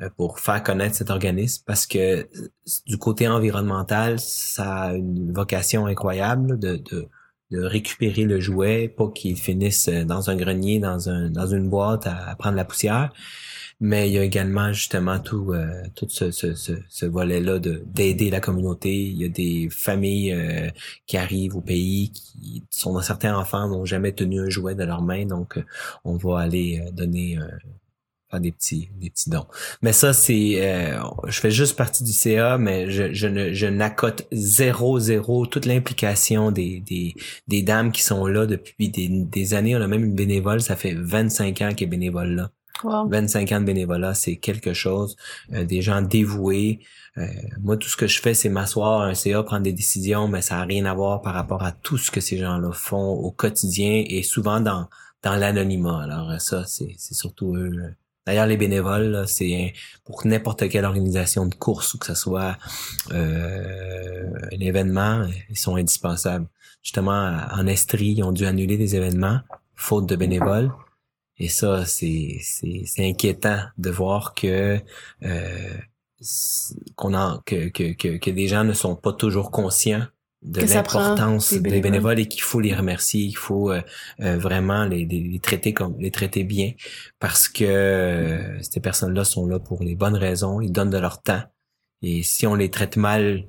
[0.00, 2.28] euh, pour faire connaître cet organisme parce que
[2.86, 7.08] du côté environnemental, ça a une vocation incroyable de, de
[7.50, 12.06] de récupérer le jouet, pas qu'il finisse dans un grenier, dans un dans une boîte
[12.06, 13.12] à, prendre la poussière.
[13.80, 18.30] Mais il y a également justement tout euh, tout ce, ce, ce, volet-là de d'aider
[18.30, 18.92] la communauté.
[18.92, 20.70] Il y a des familles euh,
[21.06, 25.02] qui arrivent au pays qui sont certains enfants n'ont jamais tenu un jouet de leurs
[25.02, 25.58] mains, donc
[26.04, 27.38] on va aller donner
[28.30, 29.46] faire des petits des petits dons.
[29.82, 33.66] Mais ça c'est euh, je fais juste partie du CA mais je, je ne je
[33.66, 37.14] n'accote zéro zéro toute l'implication des, des
[37.46, 40.76] des dames qui sont là depuis des, des années, on a même une bénévole, ça
[40.76, 42.50] fait 25 ans qu'elle est bénévole là.
[42.84, 45.16] 25 ans de bénévolat, c'est quelque chose,
[45.52, 46.80] euh, des gens dévoués.
[47.16, 47.26] Euh,
[47.60, 50.56] moi, tout ce que je fais, c'est m'asseoir un CA, prendre des décisions, mais ça
[50.56, 54.04] n'a rien à voir par rapport à tout ce que ces gens-là font au quotidien
[54.06, 54.88] et souvent dans
[55.24, 56.02] dans l'anonymat.
[56.04, 57.94] Alors ça, c'est surtout eux
[58.28, 59.72] D'ailleurs, les bénévoles, c'est
[60.04, 62.58] pour n'importe quelle organisation de course ou que ce soit
[63.10, 66.46] euh, un événement, ils sont indispensables.
[66.82, 69.40] Justement, en Estrie, ils ont dû annuler des événements
[69.74, 70.70] faute de bénévoles.
[71.38, 72.38] Et ça, c'est
[72.98, 74.78] inquiétant de voir que
[75.22, 75.74] euh,
[76.96, 80.06] qu'on que, que, que, que des gens ne sont pas toujours conscients
[80.42, 82.20] de l'importance des bénévoles.
[82.20, 83.80] et qu'il faut les remercier, il faut euh,
[84.20, 86.72] euh, vraiment les, les, traiter comme les traiter bien
[87.18, 91.22] parce que euh, ces personnes-là sont là pour les bonnes raisons, ils donnent de leur
[91.22, 91.42] temps
[92.02, 93.46] et si on les traite mal,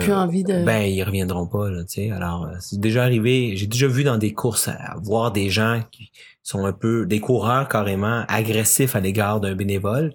[0.00, 0.64] plus envie de...
[0.64, 2.10] ben ils reviendront pas là, tu sais.
[2.10, 4.68] Alors c'est déjà arrivé, j'ai déjà vu dans des courses
[5.04, 6.10] voir des gens qui
[6.42, 10.12] sont un peu des coureurs carrément agressifs à l'égard d'un bénévole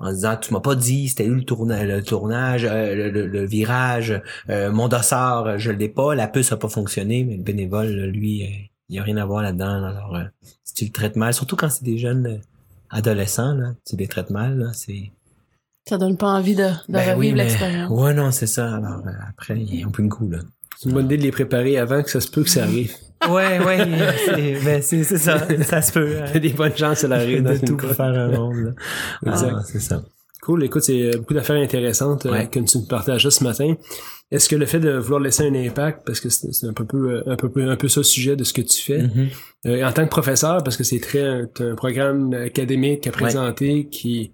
[0.00, 4.20] en disant tu m'as pas dit c'était où le tournage le tournage euh, le, virage
[4.48, 8.42] euh, mon dossard je l'ai pas la puce a pas fonctionné mais le bénévole lui
[8.42, 8.48] euh,
[8.88, 10.18] il y a rien à voir là-dedans alors
[10.64, 12.40] si tu le traites mal surtout quand c'est des jeunes
[12.88, 15.12] adolescents là tu les traites mal là c'est
[15.88, 17.90] ça donne pas envie de, de ben revivre l'expérience.
[17.90, 20.38] ouais non c'est ça alors après il y a un peu une coup là.
[20.78, 22.94] C'est une bonne idée de les préparer avant que ça se peut que ça arrive
[23.28, 23.86] ouais, ouais,
[24.24, 26.16] c'est, ben, c'est, ça, ça se peut.
[26.28, 28.74] Il y a des bonnes chances, ça arrive de tout pour faire un monde.
[29.26, 30.02] Ah, c'est ça.
[30.42, 33.74] Cool, écoute, c'est beaucoup d'affaires intéressantes euh, que tu nous partages ce matin.
[34.30, 37.22] Est-ce que le fait de vouloir laisser un impact, parce que c'est un peu, euh,
[37.26, 39.28] un peu, un peu ça le sujet de ce que tu fais, mm-hmm.
[39.66, 44.32] euh, en tant que professeur, parce que c'est très un programme académique à présenter qui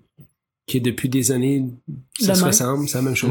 [0.66, 1.64] qui est depuis des années,
[2.18, 3.30] ça se ressemble, c'est la même chose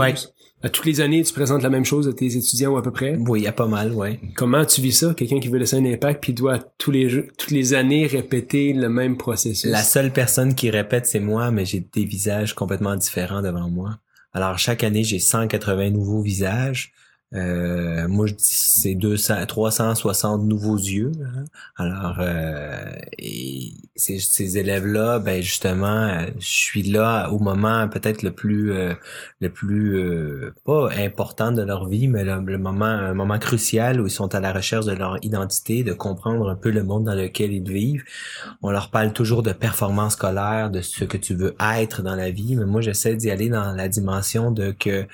[0.63, 2.91] à toutes les années, tu présentes la même chose à tes étudiants ou à peu
[2.91, 3.17] près?
[3.27, 4.19] Oui, il y a pas mal, ouais.
[4.35, 5.13] Comment tu vis ça?
[5.13, 8.89] Quelqu'un qui veut laisser un impact puis doit tous les toutes les années répéter le
[8.89, 9.69] même processus.
[9.69, 13.99] La seule personne qui répète, c'est moi, mais j'ai des visages complètement différents devant moi.
[14.33, 16.93] Alors, chaque année, j'ai 180 nouveaux visages.
[17.33, 21.11] Euh, moi, je dis c'est 200, 360 nouveaux yeux.
[21.23, 21.45] Hein.
[21.75, 28.31] Alors, euh, et ces, élèves-là, ben justement, euh, je suis là au moment peut-être le
[28.31, 28.93] plus, euh,
[29.41, 34.11] le plus pas important de leur vie, mais le, moment, un moment crucial où ils
[34.11, 37.51] sont à la recherche de leur identité, de comprendre un peu le monde dans lequel
[37.53, 38.03] ils vivent.
[38.61, 42.29] On leur parle toujours de performance scolaire, de ce que tu veux être dans la
[42.29, 45.05] vie, mais moi, j'essaie d'y aller dans la dimension de que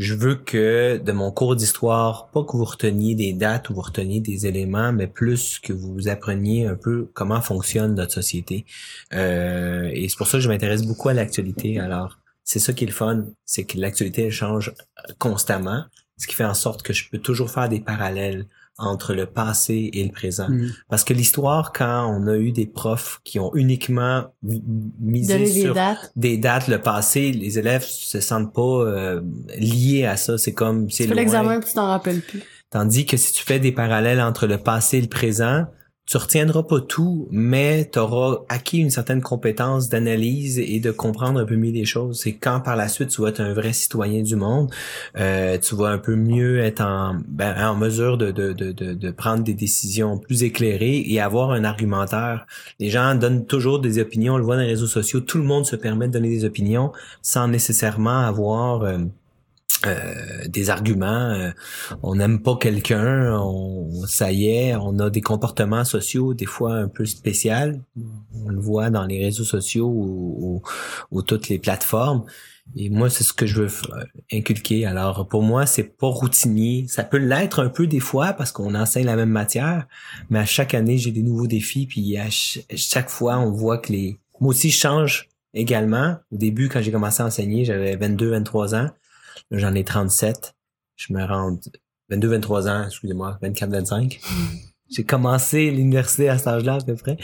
[0.00, 3.82] je veux que de mon cours d'histoire, pas que vous reteniez des dates ou vous
[3.82, 8.64] reteniez des éléments, mais plus que vous appreniez un peu comment fonctionne notre société.
[9.12, 11.78] Euh, et c'est pour ça que je m'intéresse beaucoup à l'actualité.
[11.78, 14.72] Alors, c'est ça qui est le fun, c'est que l'actualité change
[15.18, 15.84] constamment,
[16.16, 18.46] ce qui fait en sorte que je peux toujours faire des parallèles
[18.78, 20.48] entre le passé et le présent.
[20.48, 20.70] Mm.
[20.88, 25.76] Parce que l'histoire, quand on a eu des profs qui ont uniquement misé sur
[26.16, 26.68] des dates.
[26.68, 29.20] le passé, les élèves se sentent pas euh,
[29.58, 30.38] liés à ça.
[30.38, 32.42] C'est comme c'est l'examen, tu t'en rappelles plus.
[32.70, 35.66] Tandis que si tu fais des parallèles entre le passé et le présent,
[36.10, 41.38] tu retiendras pas tout, mais tu auras acquis une certaine compétence d'analyse et de comprendre
[41.38, 42.18] un peu mieux les choses.
[42.18, 44.72] C'est quand par la suite tu vas être un vrai citoyen du monde,
[45.16, 49.10] euh, tu vas un peu mieux être en, ben, en mesure de, de, de, de,
[49.12, 52.44] prendre des décisions plus éclairées et avoir un argumentaire.
[52.80, 55.44] Les gens donnent toujours des opinions, on le voit dans les réseaux sociaux, tout le
[55.44, 56.90] monde se permet de donner des opinions
[57.22, 58.82] sans nécessairement avoir...
[58.82, 58.98] Euh,
[59.86, 61.50] euh, des arguments, euh,
[62.02, 66.74] on n'aime pas quelqu'un, on, ça y est, on a des comportements sociaux des fois
[66.74, 67.78] un peu spéciaux,
[68.34, 70.62] on le voit dans les réseaux sociaux ou,
[71.10, 72.24] ou, toutes les plateformes.
[72.76, 73.68] Et moi, c'est ce que je veux
[74.30, 74.84] inculquer.
[74.84, 76.86] Alors, pour moi, c'est pas routinier.
[76.86, 79.88] Ça peut l'être un peu des fois parce qu'on enseigne la même matière,
[80.28, 81.86] mais à chaque année, j'ai des nouveaux défis.
[81.86, 84.20] Puis à chaque fois, on voit que les...
[84.40, 86.16] Moi aussi, je change également.
[86.30, 88.90] Au début, quand j'ai commencé à enseigner, j'avais 22, 23 ans.
[89.50, 90.54] J'en ai 37.
[90.96, 91.58] Je me rends
[92.10, 94.20] 22, 23 ans, excusez-moi, 24, 25.
[94.90, 97.16] J'ai commencé l'université à cet âge-là à peu près,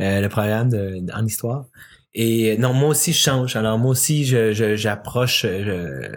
[0.00, 1.64] euh, le programme de, en histoire.
[2.12, 3.56] Et non, moi aussi je change.
[3.56, 5.44] Alors moi aussi je, j'approche,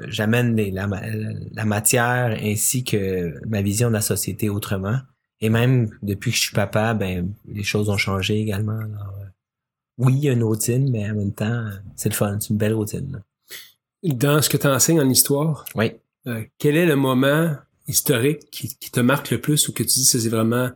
[0.08, 0.88] j'amène la,
[1.52, 5.00] la matière ainsi que ma vision de la société autrement.
[5.42, 8.78] Et même depuis que je suis papa, ben les choses ont changé également.
[8.78, 9.26] Alors, euh,
[9.98, 12.58] oui, il y a une routine, mais en même temps, c'est le fun, c'est une
[12.58, 13.22] belle routine.
[14.04, 15.92] Dans ce que tu enseignes en histoire, oui.
[16.28, 17.56] Euh, quel est le moment
[17.88, 20.70] historique qui, qui, te marque le plus ou que tu dis que c'est vraiment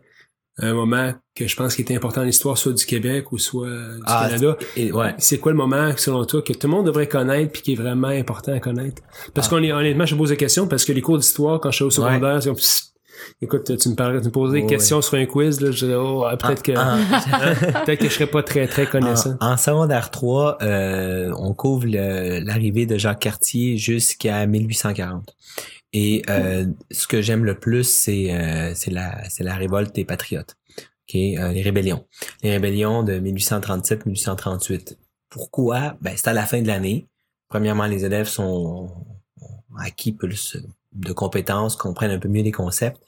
[0.58, 3.68] un moment que je pense qui était important dans l'histoire, soit du Québec ou soit
[3.70, 4.58] du Ah, Canada?
[4.78, 5.16] Et, ouais.
[5.18, 7.76] C'est quoi le moment, selon toi, que tout le monde devrait connaître puis qui est
[7.76, 9.02] vraiment important à connaître?
[9.34, 9.50] Parce Ah.
[9.50, 11.86] qu'on est, honnêtement, je pose des questions parce que les cours d'histoire, quand je suis
[11.86, 12.93] au secondaire, Psst,
[13.42, 16.26] écoute, tu me parlais, tu me posais des questions sur un quiz, là, je oh,
[16.26, 17.04] ah, peut-être que, En, hein,
[17.86, 19.36] peut-être que je serais pas très, très connaissant.
[19.42, 25.36] en- en secondaire 3, euh, on couvre le- l'arrivée de Jacques Cartier jusqu'à 1840.
[25.96, 28.74] Et euh, ce que j'aime le plus, c'est euh,
[29.40, 30.56] la révolte des patriotes,
[31.14, 32.06] euh, les rébellions,
[32.42, 34.96] les rébellions de 1837-1838.
[35.30, 35.96] Pourquoi?
[36.02, 37.08] Ben c'est à la fin de l'année.
[37.50, 38.92] Premièrement, les élèves sont
[39.42, 40.58] ont acquis plus
[40.96, 43.02] de compétences, comprennent un peu mieux les concepts.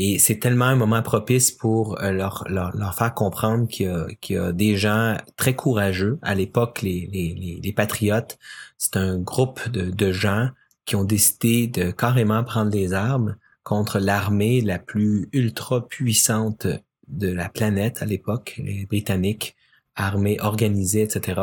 [0.00, 3.88] Et c'est tellement un moment propice pour euh, leur, leur, leur faire comprendre qu'il y,
[3.88, 6.18] a, qu'il y a des gens très courageux.
[6.22, 8.38] À l'époque, les, les, les, les patriotes,
[8.76, 10.50] c'est un groupe de, de gens
[10.84, 16.66] qui ont décidé de carrément prendre les armes contre l'armée la plus ultra puissante
[17.08, 19.56] de la planète à l'époque, les Britanniques,
[19.96, 21.40] armée organisée, etc.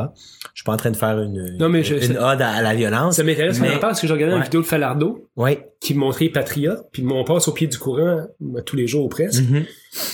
[0.54, 2.62] Je suis pas en train de faire une, Non, mais je- une ode à, à
[2.62, 3.18] la violence.
[3.18, 4.46] Ça m'intéresse mais- parce que j'ai regardé une Ouais.
[4.46, 5.58] vidéo de Falardeau Oui.
[5.82, 9.10] qui montrait Patriote, puis on passe au pied du courant euh, tous les jours ou
[9.10, 9.44] presque.
[9.44, 9.66] Mhm.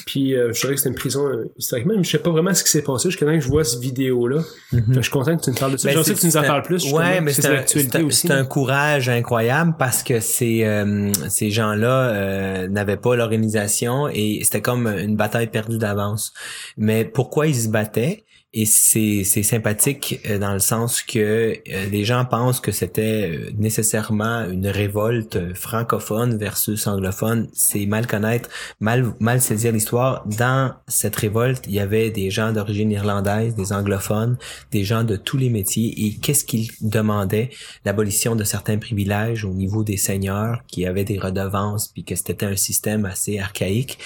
[0.08, 2.54] Puis euh, je savais que c'était une prison euh, historiquement, mais je sais pas vraiment
[2.56, 4.42] ce qui s'est passé jusqu'à temps que je vois cette vidéo-là.
[4.74, 4.86] Mhm.
[4.88, 5.90] Que Je suis content que tu me parles de ça.
[5.90, 6.92] Ben, ça c'est- que tu nous en parles plus.
[6.92, 8.28] Ouais, mais c'est c'est un, l'actualité c'est un- aussi.
[8.28, 8.46] c'est un là.
[8.46, 14.88] courage incroyable parce que ces euh, ces gens-là euh, n'avaient pas l'organisation et c'était comme
[14.88, 16.34] une bataille perdue d'avance.
[16.78, 18.24] Mais pourquoi ils se battaient?
[18.54, 23.52] Et c'est sympathique euh, dans le sens que euh, les gens pensent que c'était euh,
[23.58, 27.48] nécessairement une révolte francophone versus anglophone.
[27.54, 28.50] C'est mal connaître,
[28.82, 30.28] mal mal saisir l'histoire.
[30.28, 34.38] Dans cette révolte, il y avait des gens d'origine irlandaise, des anglophones,
[34.74, 37.52] des gens de tous les métiers et qu'est-ce qu'ils demandaient?
[37.86, 42.46] L'abolition de certains privilèges au niveau des seigneurs qui avaient des redevances puis que c'était
[42.46, 43.98] un système assez archaïque.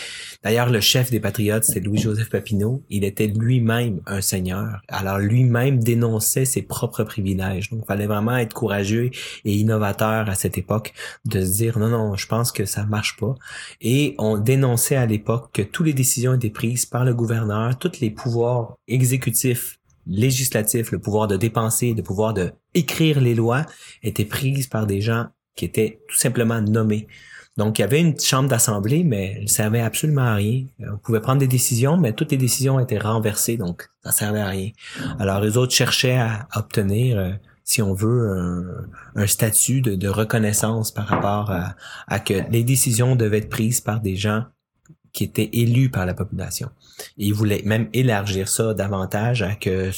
[0.46, 2.84] D'ailleurs, le chef des patriotes, c'est Louis-Joseph Papineau.
[2.92, 4.84] Il était lui-même un seigneur.
[4.88, 7.72] Alors lui-même dénonçait ses propres privilèges.
[7.72, 9.10] Donc, il fallait vraiment être courageux
[9.44, 10.94] et innovateur à cette époque
[11.26, 13.34] de se dire non, non, je pense que ça marche pas.
[13.82, 18.00] Et on dénonçait à l'époque que toutes les décisions étaient prises par le gouverneur, tous
[18.00, 23.66] les pouvoirs exécutifs législatifs, le pouvoir de dépenser, le pouvoir de écrire les lois
[24.04, 27.08] étaient prises par des gens qui étaient tout simplement nommés.
[27.58, 30.66] Donc, il y avait une chambre d'assemblée, mais elle servait absolument à rien.
[30.92, 34.48] On pouvait prendre des décisions, mais toutes les décisions étaient renversées, donc ça servait à
[34.48, 34.72] rien.
[35.20, 37.32] Alors, les autres cherchaient à, obtenir, euh,
[37.64, 41.50] si on veut, un, statut de, reconnaissance par rapport
[42.08, 44.44] à, que les décisions devaient être prises par des gens
[45.14, 46.70] qui étaient élus par la population.
[47.18, 49.90] Ils voulaient même élargir ça davantage à que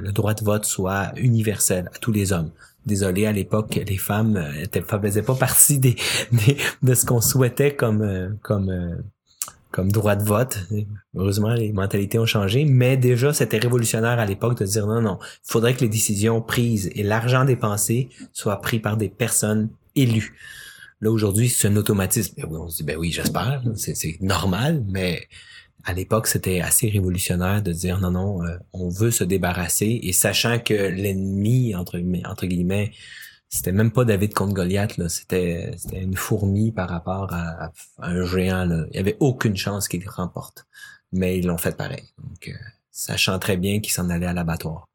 [0.00, 2.50] le droit de vote soit universel à tous les hommes.
[2.86, 5.96] Désolé, à l'époque, les femmes euh, étaient, faisaient pas partie des,
[6.32, 8.96] des- de ce qu'on souhaitait comme euh, comme euh,
[9.70, 10.58] comme droit de vote.
[11.16, 15.18] Heureusement, les mentalités ont changé, mais déjà, c'était révolutionnaire à l'époque de dire non, non,
[15.22, 20.36] il faudrait que les décisions prises et l'argent dépensé soient pris par des personnes élues.
[21.00, 22.34] Là, aujourd'hui, c'est un automatisme.
[22.36, 25.26] Ben on se dit, ben oui, j'espère, c'est normal, mais
[25.84, 30.12] à l'époque, c'était assez révolutionnaire de dire non, non, euh, on veut se débarrasser et
[30.12, 32.92] sachant que l'ennemi, entre, guillemets- entre guillemets,
[33.48, 37.72] c'était même pas David contre Goliath, là, c'était, c'était une fourmi par rapport à, à
[37.98, 38.64] un géant.
[38.64, 38.86] Là.
[38.90, 40.64] Il y avait aucune chance qu'il remporte,
[41.12, 42.04] mais ils l'ont fait pareil.
[42.16, 42.52] Donc, euh,
[42.90, 44.88] sachant très bien qu'il s'en allait à l'abattoir.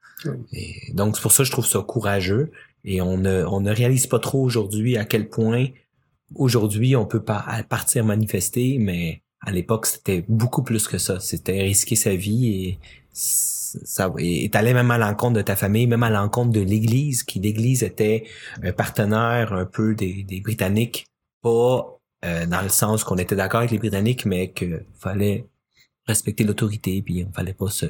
[0.51, 2.51] Et donc, c'est pour ça que je trouve ça courageux
[2.83, 5.67] et on ne, on ne réalise pas trop aujourd'hui à quel point
[6.33, 11.19] aujourd'hui on peut pas partir manifester, mais à l'époque c'était beaucoup plus que ça.
[11.21, 12.79] C'était risquer sa vie et
[13.13, 17.39] ça et t'allais même à l'encontre de ta famille, même à l'encontre de l'Église, qui
[17.39, 18.25] l'Église était
[18.61, 21.07] un partenaire un peu des, des Britanniques,
[21.41, 25.47] pas euh, dans le sens qu'on était d'accord avec les Britanniques, mais que fallait
[26.05, 27.85] respecter l'autorité, puis on fallait pas se.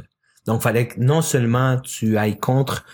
[0.45, 2.85] Donc fallait que non seulement tu ailles contre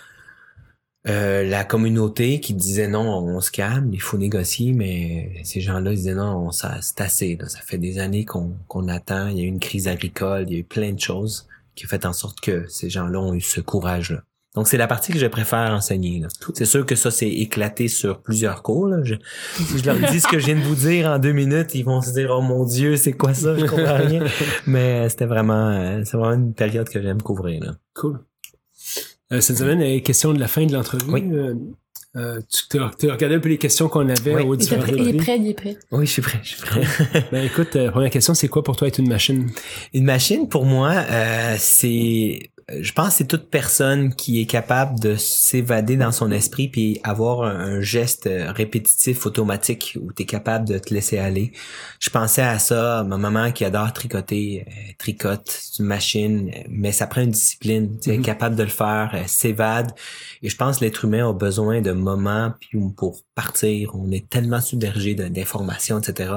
[1.06, 5.90] euh, la communauté qui disait non, on se calme, il faut négocier, mais ces gens-là
[5.90, 9.44] disaient non, c'est assez, là, ça fait des années qu'on qu'on attend, il y a
[9.44, 12.12] eu une crise agricole, il y a eu plein de choses qui ont fait en
[12.12, 14.22] sorte que ces gens-là ont eu ce courage-là.
[14.54, 16.22] Donc c'est la partie que je préfère enseigner.
[16.54, 18.86] C'est sûr que ça c'est éclaté sur plusieurs cours.
[18.86, 19.02] Là.
[19.02, 19.16] Je,
[19.56, 21.84] si je leur dis ce que je viens de vous dire en deux minutes, ils
[21.84, 24.24] vont se dire oh mon Dieu c'est quoi ça, je comprends rien.
[24.66, 27.64] Mais c'était vraiment, euh, c'est vraiment une période que j'aime couvrir.
[27.64, 27.72] Là.
[27.94, 28.20] Cool.
[29.32, 31.10] Euh, cette semaine, la question de la fin de l'entrevue.
[31.10, 31.22] Oui.
[31.32, 31.54] Euh,
[32.16, 34.42] Euh, tu as regardé un peu les questions qu'on avait Oui.
[34.42, 35.76] au Il, est prêt, il est prêt, il est prêt.
[35.90, 36.82] Oui, je suis prêt, je suis prêt.
[37.32, 39.50] Ben écoute, euh, première question, c'est quoi pour toi être une machine?
[39.92, 44.98] Une machine, pour moi, euh, c'est, je pense, que c'est toute personne qui est capable
[44.98, 50.26] de s'évader dans son esprit puis avoir un, geste euh, répétitif, automatique, où tu es
[50.26, 51.52] capable de te laisser aller.
[52.00, 56.62] Je pensais à ça, ma maman qui adore tricoter, euh, tricote, c'est une machine, euh,
[56.68, 58.24] mais ça prend une discipline, tu sais, Mhm.
[58.24, 59.92] capable de le faire, euh, s'évade.
[60.42, 62.52] Et je pense que l'être humain a besoin de moments
[62.96, 63.94] pour partir.
[63.94, 66.32] On est tellement submergé d'informations, etc.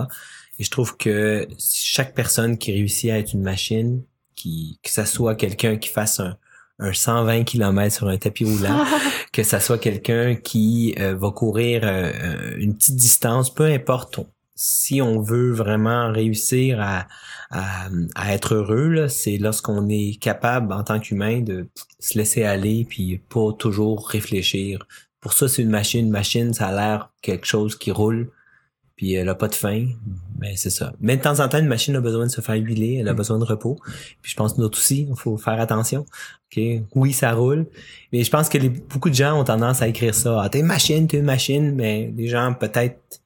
[0.60, 4.04] Et je trouve que chaque personne qui réussit à être une machine,
[4.38, 6.38] qui, que ça soit quelqu'un qui fasse un,
[6.80, 8.86] un 120 km sur un tapis roulant,
[9.34, 14.20] que ça soit quelqu'un qui euh, va courir euh, euh, une petite distance, peu importe.
[14.56, 17.08] si on veut vraiment réussir à,
[17.52, 21.68] à, à être heureux, c'est lorsqu'on est capable en tant qu'humain de
[22.00, 24.88] se laisser aller puis pas toujours réfléchir.
[25.20, 26.06] Pour ça, c'est une machine.
[26.06, 28.32] Une machine, ça a l'air quelque chose qui roule
[28.98, 29.88] puis elle a pas de faim.
[30.40, 30.92] Mais c'est ça.
[31.00, 33.14] Mais de temps en temps, une machine a besoin de se faire huiler, elle a
[33.14, 33.78] besoin de repos.
[34.22, 36.06] Puis je pense que nous autres aussi, il faut faire attention.
[36.52, 36.64] OK?
[36.96, 37.68] Oui, ça roule.
[38.12, 40.42] Mais je pense que les, beaucoup de gens ont tendance à écrire ça.
[40.42, 43.22] Ah, t'es une machine, t'es une machine, mais les gens peut-être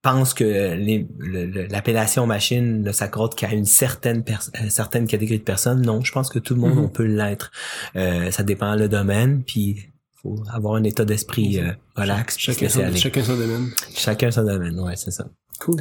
[0.00, 0.76] pensent que
[1.72, 5.82] l'appellation machine ne s'accorde qu'à une certaine euh, certaine catégorie de personnes.
[5.82, 6.84] Non, je pense que tout le monde Mhm.
[6.84, 7.50] on peut l'être.
[7.96, 9.87] Euh, ça dépend le domaine, puis
[10.22, 12.96] faut avoir un état d'esprit euh, relax, Chacun son, aller.
[12.96, 13.70] chacun son domaine.
[13.94, 15.26] Chacun son domaine, ouais, c'est ça.
[15.60, 15.76] Cool.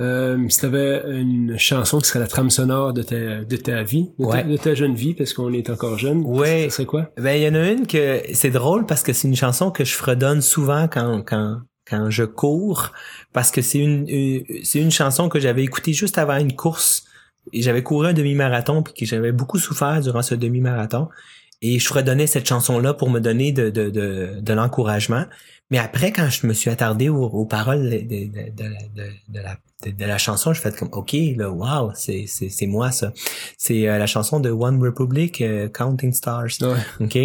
[0.00, 4.10] Euh, si t'avais une chanson qui serait la trame sonore de ta, de ta vie,
[4.18, 4.44] de, ta, Ouais.
[4.44, 6.64] de ta jeune vie, parce qu'on est encore jeune, Ouais.
[6.64, 7.10] ça serait quoi?
[7.18, 9.84] Ben, il y en a une que c'est drôle parce que c'est une chanson que
[9.84, 12.92] je fredonne souvent quand, quand, quand je cours
[13.32, 17.04] parce que c'est une, une- c'est une chanson que j'avais écoutée juste avant une course
[17.52, 21.08] et j'avais couru un demi-marathon puis que j'avais beaucoup souffert durant ce demi-marathon
[21.62, 25.24] et je fredonnais cette chanson-là pour me donner de, de l'encouragement.
[25.70, 29.40] Mais après, quand je me suis attardé aux, aux paroles de, de, de, de, de
[29.40, 29.56] la,
[29.86, 33.12] de, de la chanson, je fais comme, OK, là, wow, c'est, c'est, c'est moi, ça.
[33.56, 36.60] C'est euh, la chanson de One Republic, euh, Counting Stars.
[36.60, 36.76] Ouais.
[37.00, 37.18] OK?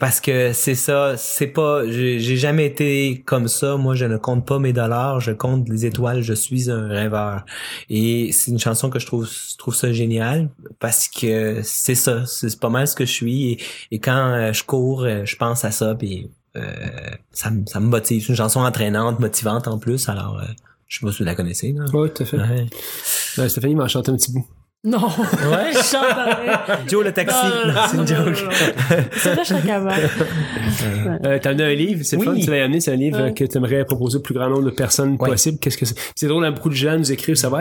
[0.00, 3.76] Parce que c'est ça, c'est pas, j'ai j'ai jamais été comme ça.
[3.76, 7.44] Moi, je ne compte pas mes dollars, je compte les étoiles, je suis un rêveur.
[7.88, 12.26] Et c'est une chanson que je trouve, je trouve ça génial parce que c'est ça,
[12.26, 13.52] c'est pas mal ce que je suis.
[13.52, 13.58] Et,
[13.92, 16.30] et quand euh, je cours, je pense à ça, puis
[17.32, 18.22] ça, me- ça me motive.
[18.22, 20.08] C'est une chanson entraînante, motivante en plus.
[20.08, 20.44] Alors, euh,
[20.88, 21.72] je sais pas si vous la connaissez.
[21.72, 21.84] Là.
[21.92, 22.36] Ouais, tout à fait.
[22.36, 22.66] Ouais.
[23.36, 24.46] Ben, Stéphanie m'a chanté un petit bout.
[24.84, 25.06] Non.
[25.06, 25.70] Ouais?
[25.72, 26.88] Je chante.
[26.90, 28.36] Joe le taxi, Non, non, non, c'est une joke.
[29.16, 30.10] Ça, là, je capable.
[31.24, 32.26] Euh, T'as amené un livre, c'est le Oui.
[32.40, 33.30] fun, tu l'as amené, c'est un livre Ouais.
[33.30, 35.30] euh, que tu aimerais proposer au plus grand nombre de personnes Ouais.
[35.30, 35.58] possible.
[35.60, 35.94] Qu'est-ce que c'est?
[36.16, 37.60] C'est drôle, hein, beaucoup de gens nous écrivent ça va.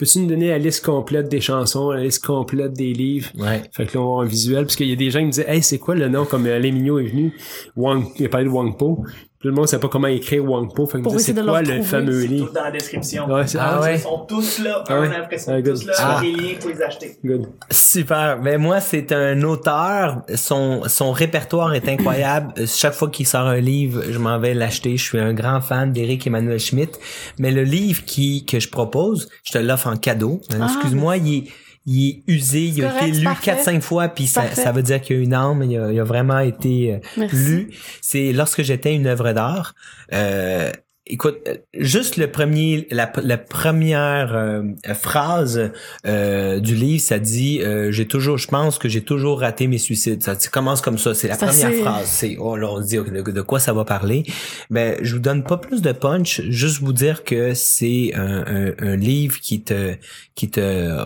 [0.00, 3.28] Peux-tu nous donner la liste complète des chansons, la liste complète des livres?
[3.38, 3.62] Ouais.
[3.72, 5.26] Fait que là, on va avoir un visuel, parce qu'il y a des gens qui
[5.26, 7.34] me disaient, hey, c'est quoi le nom, comme euh, Alain Mignot est venu,
[7.76, 9.04] Wang, il a parlé de Wang Po.
[9.38, 11.72] Puis le monde sait pas comment écrire Wang Po, fait que c'est quoi le le
[11.78, 11.82] retrouver.
[11.82, 12.52] fameux Tout livre?
[12.52, 13.26] dans la description.
[13.26, 13.94] Ouais, c'est, Ah ah, ouais.
[13.94, 15.16] Ils sont tous là, Ah un ouais.
[15.16, 16.20] après ça, Ah, tous là, Ah.
[16.20, 17.16] des liens pour les acheter.
[17.24, 17.46] good.
[17.70, 18.38] Super.
[18.42, 20.22] Mais moi, c'est un auteur.
[20.34, 22.52] Son, son répertoire est incroyable.
[22.58, 24.98] Euh, Chaque fois qu'il sort un livre, je m'en vais l'acheter.
[24.98, 27.00] Je suis un grand fan d'Éric Emmanuel Schmitt.
[27.38, 30.40] Mais le livre qui, que je propose, je te l'offre cadeau.
[30.52, 31.44] Ah, Excuse-moi, il est,
[31.86, 32.64] il est usé.
[32.64, 33.52] Il a correct, été lu parfait.
[33.52, 35.62] 4-5 fois, puis ça, ça veut dire qu'il y a une âme.
[35.62, 37.36] Il a, il a vraiment été euh, Merci.
[37.36, 37.70] lu.
[38.00, 39.74] C'est lorsque j'étais une œuvre d'art.
[40.12, 40.70] Euh,
[41.12, 44.62] Écoute, euh, juste le premier, la, la première euh,
[44.94, 45.72] phrase
[46.06, 49.78] euh, du livre, ça dit euh, j'ai toujours, je pense que j'ai toujours raté mes
[49.78, 50.22] suicides.
[50.22, 52.06] Ça commence comme ça, c'est la première phrase.
[52.06, 54.22] C'est oh là on se dit de, de quoi ça va parler?
[54.70, 58.72] Ben je vous donne pas plus de punch, juste vous dire que c'est un, un,
[58.78, 59.96] un livre qui te
[60.36, 60.96] qui te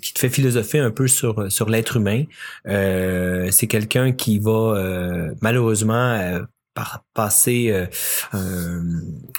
[0.00, 2.24] qui te fait philosopher un peu sur sur l'être humain.
[2.66, 6.40] Euh, c'est quelqu'un qui va euh, malheureusement euh,
[6.74, 7.86] par, passer euh,
[8.32, 8.82] un,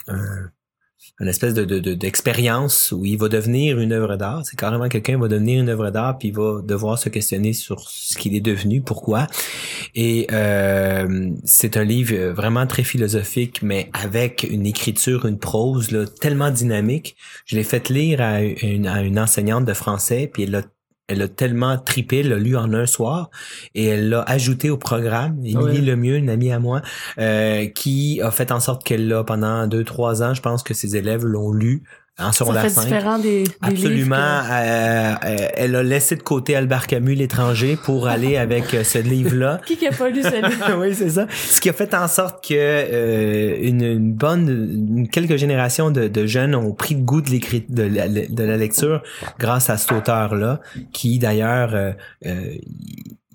[0.08, 0.50] un-
[1.20, 4.44] une espèce de, de, de- d'expérience où il va devenir une œuvre d'art.
[4.44, 7.88] C'est carrément quelqu'un va devenir une œuvre d'art puis il va devoir se questionner sur
[7.90, 9.28] ce qu'il est devenu, pourquoi.
[9.94, 16.06] Et euh, c'est un livre vraiment très philosophique, mais avec une écriture, une prose là,
[16.08, 17.16] tellement dynamique.
[17.46, 20.64] Je l'ai fait lire à une, à une enseignante de français, puis elle a
[21.12, 23.30] elle a tellement tripé, elle l'a lu en un soir
[23.76, 25.40] et elle l'a ajouté au programme.
[25.44, 25.82] Émilie ouais.
[25.82, 26.82] Lemieux, une amie à moi,
[27.18, 30.74] euh, qui a fait en sorte qu'elle l'a pendant deux, trois ans, je pense que
[30.74, 31.84] ses élèves l'ont lu
[32.32, 32.84] Ça fait 5.
[32.84, 34.16] différent des, des Absolument.
[34.16, 38.84] livres euh, euh, elle a laissé de côté Albert Camus, l'étranger, pour aller avec euh,
[38.84, 39.60] ce livre-là.
[39.66, 40.78] Qui qui a pas lu ce livre?
[40.80, 41.26] oui, c'est ça.
[41.32, 46.08] Ce qui a fait en sorte que euh, une, une bonne, une- quelques générations de,
[46.08, 49.02] de jeunes ont pris le goût de l'écrit, de la, de la lecture
[49.40, 50.60] grâce à cet auteur-là,
[50.94, 51.92] qui d'ailleurs, euh,
[52.26, 52.54] euh,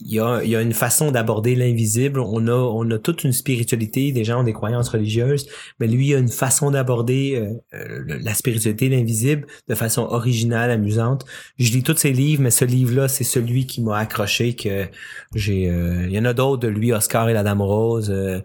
[0.01, 2.21] il- y a, il y a une façon d'aborder l'invisible.
[2.21, 5.49] On a, on a toute une spiritualité, des gens ont des croyances religieuses,
[5.81, 11.25] mais lui il a une façon d'aborder euh, la spiritualité, l'invisible, de façon originale, amusante.
[11.59, 14.55] Je lis tous ses livres, mais ce livre-là, c'est celui qui m'a accroché.
[14.55, 14.87] Que
[15.35, 18.41] j'ai, euh, il y en a d'autres de lui, Oscar et la Dame Rose, euh,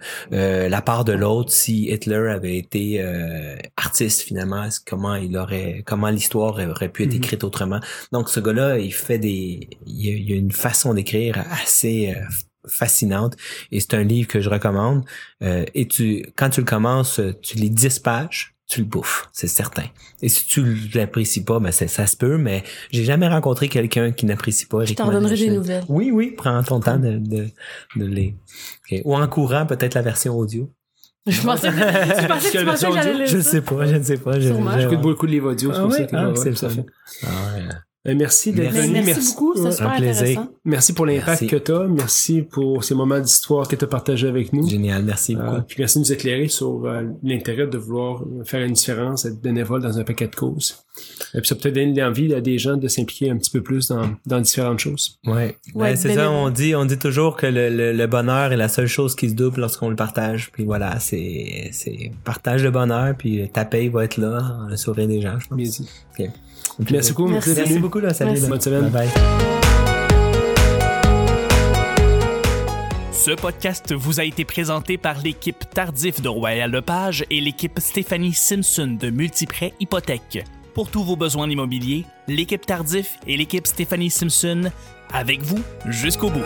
[0.70, 1.52] La part de l'autre.
[1.52, 3.04] Si Hitler avait été
[3.78, 7.16] artiste finalement, comment il aurait, comment l'histoire aurait pu être mm-hmm.
[7.16, 7.80] écrite autrement.
[8.12, 12.22] Donc ce gars-là, il fait des, il y a, une façon d'écrire assez euh,
[12.68, 13.36] fascinante
[13.72, 15.04] et c'est un livre que je recommande.
[15.42, 19.48] Euh, et tu, quand tu le commences, tu lis 10 pages, tu le bouffes, c'est
[19.48, 19.84] certain.
[20.22, 20.64] Et si tu
[20.94, 24.86] l'apprécies pas, ben ça se peut, mais j'ai jamais rencontré quelqu'un qui n'apprécie pas.
[24.86, 25.84] Je t'en donnerai des nouvelles.
[25.90, 27.48] Oui, oui, prends ton temps de, de,
[27.98, 28.34] de lire.
[29.04, 30.72] Ou en courant, peut-être la version audio.
[31.28, 34.04] Je pensais, je pensais que tu pensais que j'allais Je ne sais pas, je ne
[34.04, 34.40] sais pas.
[34.40, 36.70] J'écoute beaucoup de livres audio, c'est pour ça que ah, c'est ça.
[38.04, 39.04] Ben, merci d'être venu.
[39.06, 40.50] Merci, beaucoup, c'est super intéressant.
[40.66, 41.88] Merci pour l'impact que tu as.
[41.88, 44.68] Merci pour ces moments d'histoire que tu as partagé avec nous.
[44.68, 45.58] Génial, merci beaucoup.
[45.58, 49.40] Euh, puis merci de nous éclairer sur euh, l'intérêt de vouloir faire une différence, être
[49.40, 50.84] bénévole dans un paquet de causes.
[51.36, 53.88] Et puis ça peut-être donner l'envie à des gens de s'impliquer un petit peu plus
[53.90, 55.20] dans, dans différentes choses.
[55.28, 56.32] Ouais, ouais c'est ça.
[56.32, 59.36] On dit, on dit toujours que le, le, bonheur est la seule chose qui se
[59.36, 60.52] double lorsqu'on le partage.
[60.52, 65.08] Puis voilà, c'est c'est partage le bonheur, puis ta paye va être là, le sourire
[65.08, 65.40] des gens.
[65.40, 65.58] Je pense.
[65.58, 65.88] Bien dit.
[66.90, 67.28] Merci beaucoup.
[67.28, 68.00] Merci, merci beaucoup.
[68.00, 68.14] Là.
[68.14, 68.40] Salut.
[68.48, 68.90] Bonne semaine.
[68.90, 69.52] Bye bye.
[73.12, 78.34] Ce podcast vous a été présenté par l'équipe Tardif de Royal Lepage et l'équipe Stéphanie
[78.34, 80.44] Simpson de Multiprêt Hypothèque.
[80.74, 84.72] Pour tous vos besoins immobiliers, l'équipe Tardif et l'équipe Stéphanie Simpson
[85.14, 86.46] avec vous jusqu'au bout.